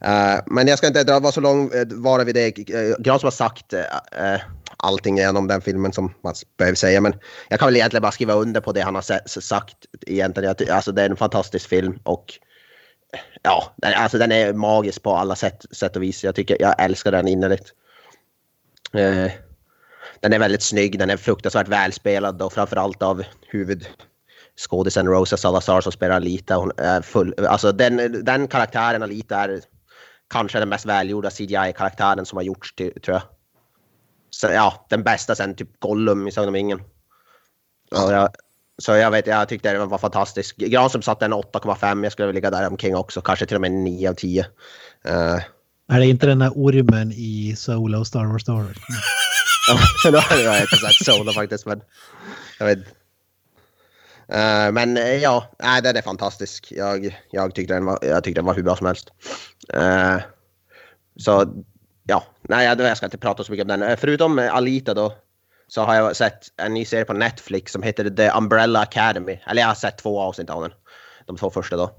[0.00, 2.58] Eh, men jag ska inte dra vara så lång uh, vara vid det.
[2.58, 3.80] Uh, Gran som har sagt uh,
[4.84, 7.00] allting genom den filmen som man behöver säga.
[7.00, 7.14] Men
[7.48, 9.76] jag kan väl egentligen bara skriva under på det han har sagt.
[10.06, 10.54] Egentligen.
[10.70, 12.38] Alltså det är en fantastisk film och
[13.42, 16.24] ja, den, alltså den är magisk på alla sätt, sätt och vis.
[16.24, 17.72] Jag tycker jag älskar den innerligt.
[18.92, 19.32] Eh,
[20.20, 25.92] den är väldigt snygg, den är fruktansvärt välspelad och framförallt av huvudskådisen Rosa Salazar som
[25.92, 26.56] spelar Alita.
[26.56, 29.60] Hon är full, alltså den, den karaktären Alita är
[30.30, 33.22] kanske den mest välgjorda CGI-karaktären som har gjorts, tror jag.
[34.42, 36.82] Ja, den bästa sen typ Gollum i Sagan om ringen.
[37.92, 38.28] Så jag,
[38.78, 40.56] så jag vet, jag tyckte den var fantastisk.
[40.56, 42.02] Granström satte en 8,5.
[42.02, 43.20] Jag skulle ligga där omkring också.
[43.20, 44.46] Kanske till och med 9 av 10.
[45.08, 45.40] Uh,
[45.88, 48.76] är det inte den där ormen i Solo Star Wars Star Wars?
[50.04, 51.80] ja, då har jag inte sett Solo faktiskt, men
[52.58, 52.78] jag vet.
[52.78, 56.72] Uh, men uh, ja, nej, den är fantastisk.
[56.76, 59.08] Jag, jag, tyckte den var, jag tyckte den var hur bra som helst.
[59.74, 60.18] Uh,
[61.16, 61.64] så
[62.04, 63.96] ja, nej, jag ska inte prata så mycket om den.
[63.96, 65.12] Förutom Alita då,
[65.68, 69.38] så har jag sett en ny serie på Netflix som heter The Umbrella Academy.
[69.46, 70.72] Eller jag har sett två avsnitt av den.
[71.26, 71.90] De två första då.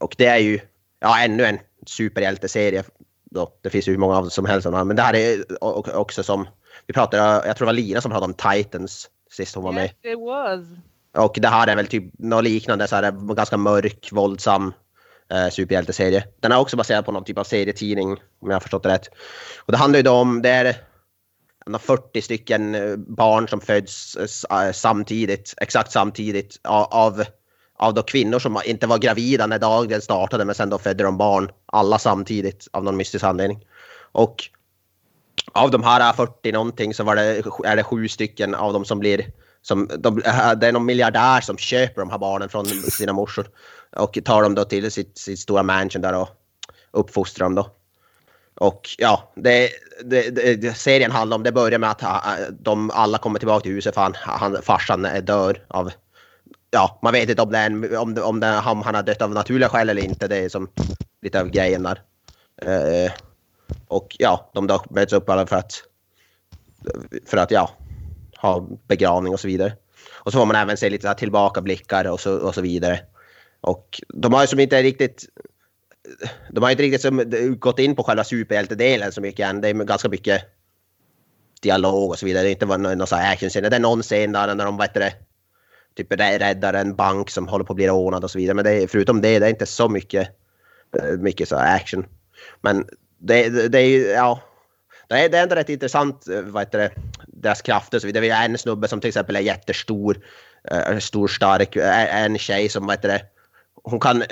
[0.00, 0.60] och det är ju
[1.00, 2.84] ja, ännu en superhjälteserie.
[3.30, 3.52] Då.
[3.62, 4.68] Det finns ju hur många av dem som helst.
[4.70, 5.64] Men det här är
[5.96, 6.48] också som,
[6.86, 9.84] vi pratade, jag tror det var Lina som pratade om Titans sist hon var med.
[9.84, 10.60] Yes, it was.
[11.24, 14.72] Och det här är väl typ något liknande, så här, ganska mörk, våldsam
[15.32, 16.24] eh, superhjälteserie.
[16.40, 19.08] Den är också baserad på någon typ av serietidning, om jag har förstått det rätt.
[19.58, 20.76] Och det handlar ju då om, det är
[21.78, 24.16] 40 stycken eh, barn som föds
[24.50, 27.24] eh, samtidigt, exakt samtidigt av,
[27.78, 31.18] av då kvinnor som inte var gravida när dagen startade men sen då födde de
[31.18, 33.66] barn alla samtidigt av någon mystisk anledning.
[34.12, 34.50] Och
[35.52, 38.98] av de här 40 någonting så var det, är det sju stycken av dem som
[38.98, 39.32] blir
[39.66, 43.48] som de, eh, det är någon miljardär som köper de här barnen från sina morsor
[43.96, 46.28] och tar dem då till sitt, sitt stora mansion där och
[46.90, 47.70] uppfostrar dem då.
[48.54, 49.70] Och ja, det,
[50.04, 52.08] det, det, serien handlar om, det börjar med att eh,
[52.50, 55.92] de alla kommer tillbaka till huset för han, han, farsan dör av,
[56.70, 59.22] ja, man vet inte om, det är en, om, om det, han, han har dött
[59.22, 60.68] av naturliga skäl eller inte, det är som
[61.22, 62.02] lite av grejen där.
[62.62, 63.12] Eh,
[63.88, 65.82] och ja, de då möts upp alla för att,
[67.26, 67.70] för att ja,
[68.44, 69.72] ha begravning och så vidare.
[70.12, 73.00] Och så får man även se lite tillbakablickar och så, och så vidare.
[73.60, 75.24] Och de har ju som inte riktigt
[76.50, 79.60] de har inte riktigt som, gått in på själva superhjältedelen så mycket än.
[79.60, 80.42] Det är ganska mycket
[81.62, 82.42] dialog och så vidare.
[82.42, 83.62] Det är inte någon, någon actionscen.
[83.62, 85.12] Det är någon scen där när de vet det,
[85.96, 88.54] typ räddar en bank som håller på att bli rånad och så vidare.
[88.54, 90.28] Men det är, förutom det, det är inte så mycket,
[90.98, 92.06] eh, mycket så action.
[92.60, 92.86] Men
[93.18, 94.40] det, det, det är ja,
[95.08, 96.90] det är, det är ändå rätt intressant, eh, vad heter det,
[97.44, 98.20] deras krafter och så vidare.
[98.20, 100.20] Vi har en snubbe som till exempel är jättestor,
[100.72, 103.22] uh, stor, stark, eh, en tjej som, vad heter det,
[103.84, 104.22] hon kan,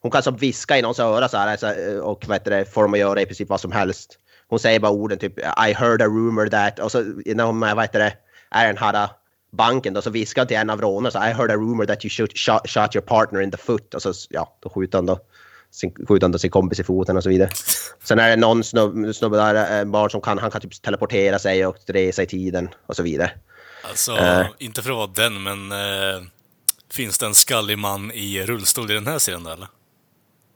[0.00, 2.82] hon kan som viska i någons öra så här, alltså, och vad heter det, får
[2.82, 4.18] dem att göra i princip vad som helst.
[4.48, 7.80] Hon säger bara orden typ I heard a rumor that och så när hon vad
[7.80, 8.12] heter det,
[8.50, 9.08] är den här
[9.52, 12.04] banken då så viskar hon till en av rånarna så I heard a rumor that
[12.04, 15.06] you shoot, shot, shot your partner in the foot och så ja, då skjuter han
[15.06, 15.18] då
[15.70, 17.50] sin, skjuter han sin kompis i foten och så vidare.
[18.04, 21.38] Sen är det någon snubbe, snubbe där, en barn som kan, han kan typ teleportera
[21.38, 23.30] sig och resa i tiden och så vidare.
[23.82, 26.22] Alltså, uh, inte för att vara den, men uh,
[26.92, 29.68] finns det en skallig man i rullstol i den här serien eller?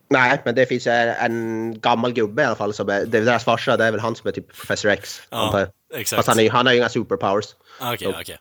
[0.09, 3.43] Nej, men det finns en gammal gubbe i alla fall som är, det är deras
[3.43, 5.21] farsa, det är väl han som är typ Professor X.
[5.29, 6.17] Ja, exakt.
[6.17, 7.45] Fast han, är, han har ju inga superpowers.
[7.79, 8.21] Okej, okay, okej.
[8.21, 8.37] Okay.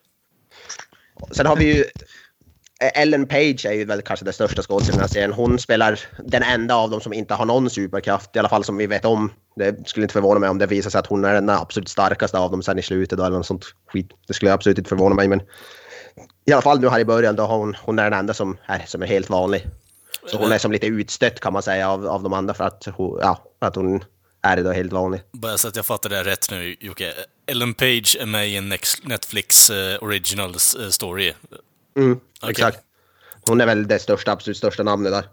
[1.32, 1.84] Sen har vi ju
[2.80, 5.32] Ellen Page är ju väl kanske den största skådespelaren i den här serien.
[5.32, 8.76] Hon spelar den enda av dem som inte har någon superkraft, i alla fall som
[8.76, 9.32] vi vet om.
[9.56, 12.38] Det skulle inte förvåna mig om det visar sig att hon är den absolut starkaste
[12.38, 14.10] av dem sen i slutet då, eller något sånt skit.
[14.28, 15.42] Det skulle absolut inte förvåna mig, men
[16.46, 18.82] i alla fall nu här i början då hon, hon är den enda som är,
[18.86, 19.66] som är helt vanlig.
[20.26, 22.88] Så hon är som lite utstött kan man säga av, av de andra för att,
[22.94, 24.04] hon, ja, för att hon
[24.42, 25.20] är då helt vanlig.
[25.32, 27.12] Bara så att jag fattar det rätt nu Jocke.
[27.46, 28.72] Ellen Page är med i en
[29.02, 31.32] Netflix uh, original uh, story.
[31.96, 32.50] Mm, okay.
[32.50, 32.78] exakt.
[33.46, 35.24] Hon är väl det största, absolut största namnet där.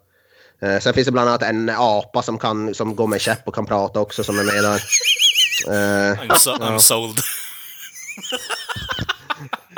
[0.63, 3.55] Uh, sen finns det bland annat en apa som, kan, som går med käpp och
[3.55, 4.81] kan prata också som är med där.
[5.67, 7.17] Uh, I'm, so, I'm sold.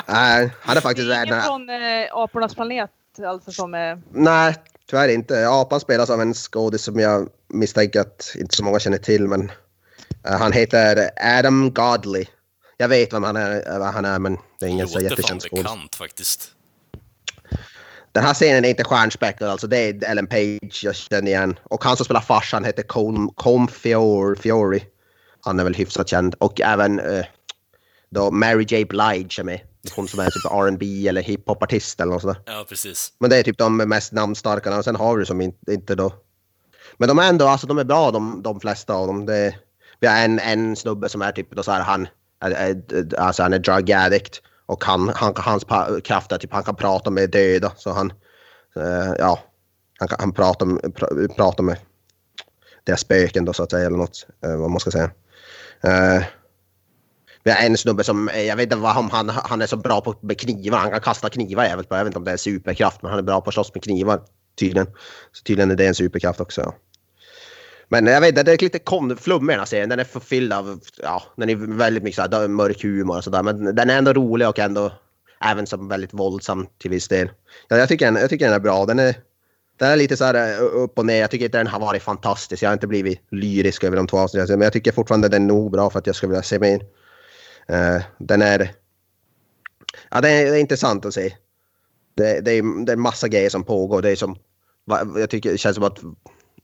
[0.08, 1.08] Nej, han är faktiskt...
[1.08, 2.90] Det är ingen från äh, Apornas planet
[3.28, 4.02] alltså som är...
[4.12, 4.56] Nej,
[4.90, 5.50] tyvärr inte.
[5.50, 9.42] Apan spelas av en skådis som jag misstänker att inte så många känner till, men
[9.42, 12.26] uh, han heter Adam Godley.
[12.78, 15.64] Jag vet vem han är, vad han är men det är ingen så jättekänd skådis.
[15.64, 16.52] bekant faktiskt.
[18.12, 21.60] Den här scenen är inte stjärnspäckad, alltså det är Ellen Page jag känner igen.
[21.64, 24.84] Och han som spelar farsan heter Colm, Colm Fior, Fiori.
[25.42, 26.36] Han är väl hyfsat känd.
[26.38, 27.24] Och även uh,
[28.10, 29.60] då Mary J Blige är med.
[29.96, 32.42] Hon som är typ R&B eller hiphop-artist eller något sådär.
[32.46, 33.14] Ja, precis.
[33.20, 34.78] Men det är typ de mest namnstarka.
[34.78, 36.14] Och sen har du som inte, inte då...
[36.98, 39.26] Men de är ändå, alltså de är bra de, de flesta av dem.
[39.26, 39.56] Det,
[40.00, 42.08] vi har en, en snubbe som är typ då så här, han,
[42.42, 45.66] är- är- alltså han är drug addict och han, han, hans
[46.04, 47.72] kraft är typ han kan prata med döda.
[47.78, 48.14] Så han,
[48.76, 49.40] eh, ja,
[50.00, 51.78] han, kan, han pratar, med- pratar med
[52.84, 55.12] deras spöken då så att säga eller något, eh, vad man ska säga.
[55.82, 56.24] Eh,
[57.44, 59.78] vi har en snubbe som, eh, jag vet inte vad om han, han är så
[59.78, 61.98] bra på med knivar, han kan kasta knivar jävligt bra.
[61.98, 63.84] Jag vet inte om det är superkraft men han är bra på att slåss med
[63.84, 64.22] knivar
[64.60, 64.88] tydligen.
[65.32, 66.62] Så tydligen är det en superkraft också.
[66.62, 66.74] Ja.
[67.92, 69.90] Men jag vet inte, det är lite kom, flummig den här serien.
[69.90, 73.44] Den är förfylld av, ja, den är väldigt mycket så här, mörk humor och sådär.
[73.44, 74.92] Men den är ändå rolig och ändå
[75.42, 77.32] även som väldigt våldsam till viss del.
[77.68, 78.86] Ja, jag, tycker den, jag tycker den är bra.
[78.86, 79.16] Den är,
[79.78, 81.22] den är lite så här upp och ner.
[81.22, 82.64] Jag tycker inte den har varit fantastisk.
[82.64, 84.60] Jag har inte blivit lyrisk över de två avsnitten.
[84.60, 86.80] Men jag tycker fortfarande den är nog bra för att jag skulle vilja se mer.
[87.72, 88.72] Uh, den är...
[90.12, 91.34] Ja, det är, är intressant att se.
[92.16, 94.02] Det, det, är, det är massa grejer som pågår.
[94.02, 94.36] Det är som...
[95.16, 96.00] Jag tycker det känns som att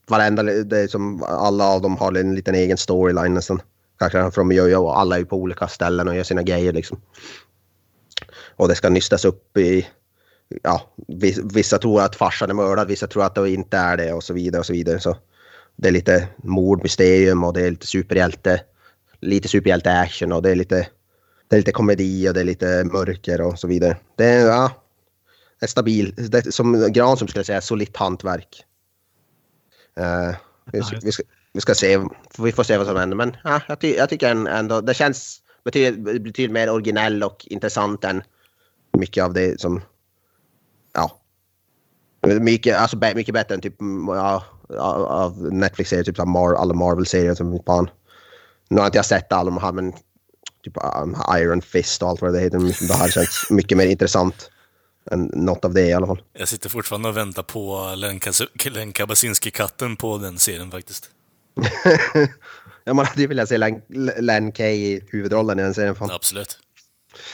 [0.07, 3.61] varenda, det är som alla av dem har en liten egen storyline nästan.
[3.99, 7.01] Kanske från Jojo och alla är på olika ställen och gör sina grejer liksom.
[8.55, 9.87] Och det ska nystas upp i,
[10.63, 10.81] ja,
[11.53, 14.33] vissa tror att farsan är mördad, vissa tror att det inte är det och så
[14.33, 14.99] vidare och så vidare.
[14.99, 15.17] Så
[15.75, 18.61] det är lite mordmysterium och det är lite superhjälte,
[19.19, 20.87] lite superhjälte-action och det är lite,
[21.47, 23.97] det är lite komedi och det är lite mörker och så vidare.
[24.15, 24.71] Det är, ja,
[25.59, 28.65] det är stabil, det är, som Granström skulle säga, solitt hantverk.
[29.99, 30.35] Eh,
[30.71, 31.23] vi, ska, vi, ska,
[31.53, 31.99] vi ska se,
[32.37, 33.17] vi får se vad som händer.
[33.17, 38.03] Men ja, jag, ty, jag tycker ändå det känns betydligt, betydligt mer originell och intressant
[38.03, 38.23] än
[38.97, 39.81] mycket av det som,
[40.93, 41.19] ja,
[42.27, 43.75] mycket, alltså, mycket bättre än typ
[44.07, 44.43] ja,
[45.07, 47.89] av Netflix-serier, typ Mar alla Marvel-serier som fan.
[48.69, 49.93] Nu har inte jag sett alla de här men
[50.63, 52.87] typ um, Iron Fist och allt vad det heter.
[52.87, 54.51] Det här känns mycket mer intressant
[55.11, 56.21] något av det i alla fall.
[56.33, 61.09] Jag sitter fortfarande och väntar på Len, Kas- Len Kabasinski-katten på den serien faktiskt.
[62.87, 63.81] Ja, man hade ju velat se Len,
[64.19, 65.95] Len Kay i huvudrollen i den serien.
[65.95, 66.11] Fan.
[66.11, 66.59] Absolut.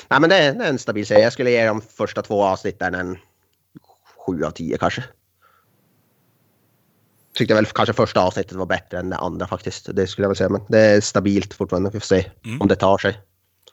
[0.08, 1.24] Nej, men det är, det är en stabil serie.
[1.24, 3.18] Jag skulle ge de första två avsnitten en
[4.26, 5.04] sju av tio kanske.
[7.36, 9.90] Tyckte väl kanske första avsnittet var bättre än det andra faktiskt.
[9.96, 10.50] Det skulle jag väl säga.
[10.50, 11.90] Men det är stabilt fortfarande.
[11.94, 13.20] Vi får se om det tar sig.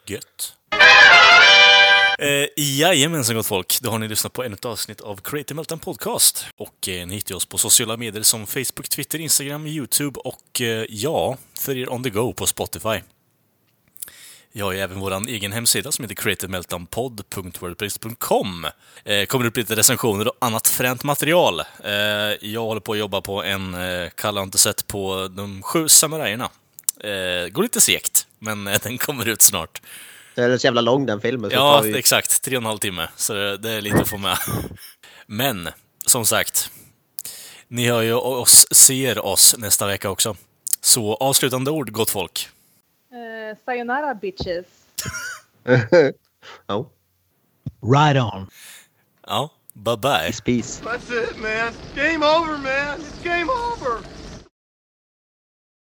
[0.07, 0.53] Gött.
[2.21, 5.79] Eh, jajamensan gott folk, då har ni lyssnat på ännu ett avsnitt av Creative Meltdown
[5.79, 6.47] Podcast.
[6.57, 10.85] Och eh, ni hittar oss på sociala medier som Facebook, Twitter, Instagram, YouTube och eh,
[10.89, 13.01] ja, för er on the go på Spotify.
[14.53, 18.67] Vi har ju även vår egen hemsida som heter creativemeltdownpod.wordpress.com.
[19.05, 21.61] Eh, kommer upp lite recensioner och annat fränt material.
[21.85, 21.95] Eh,
[22.41, 25.89] jag håller på att jobba på en eh, Kalle har inte sett på de sju
[25.89, 26.51] samurajerna.
[27.01, 29.81] Eh, går lite segt, men eh, den kommer ut snart.
[30.39, 31.51] Det är så jävla lång den filmen.
[31.51, 31.99] Så Ja, vi...
[31.99, 32.43] exakt.
[32.43, 33.09] Tre och en halv timme.
[33.17, 34.39] Så det, det är lite att få med.
[35.27, 35.69] Men,
[36.07, 36.71] som sagt.
[37.69, 40.37] Ni hör ju oss, ser oss nästa vecka också.
[40.81, 42.49] Så avslutande ord, gott folk.
[43.13, 44.67] Eh, sayonara bitches.
[46.69, 46.87] oh.
[47.83, 48.47] Right on.
[49.27, 50.33] Ja, bye bye.
[50.45, 50.83] Peace.
[50.85, 51.73] That's it, man.
[51.95, 53.01] Game over, man.
[53.01, 54.01] It's game over.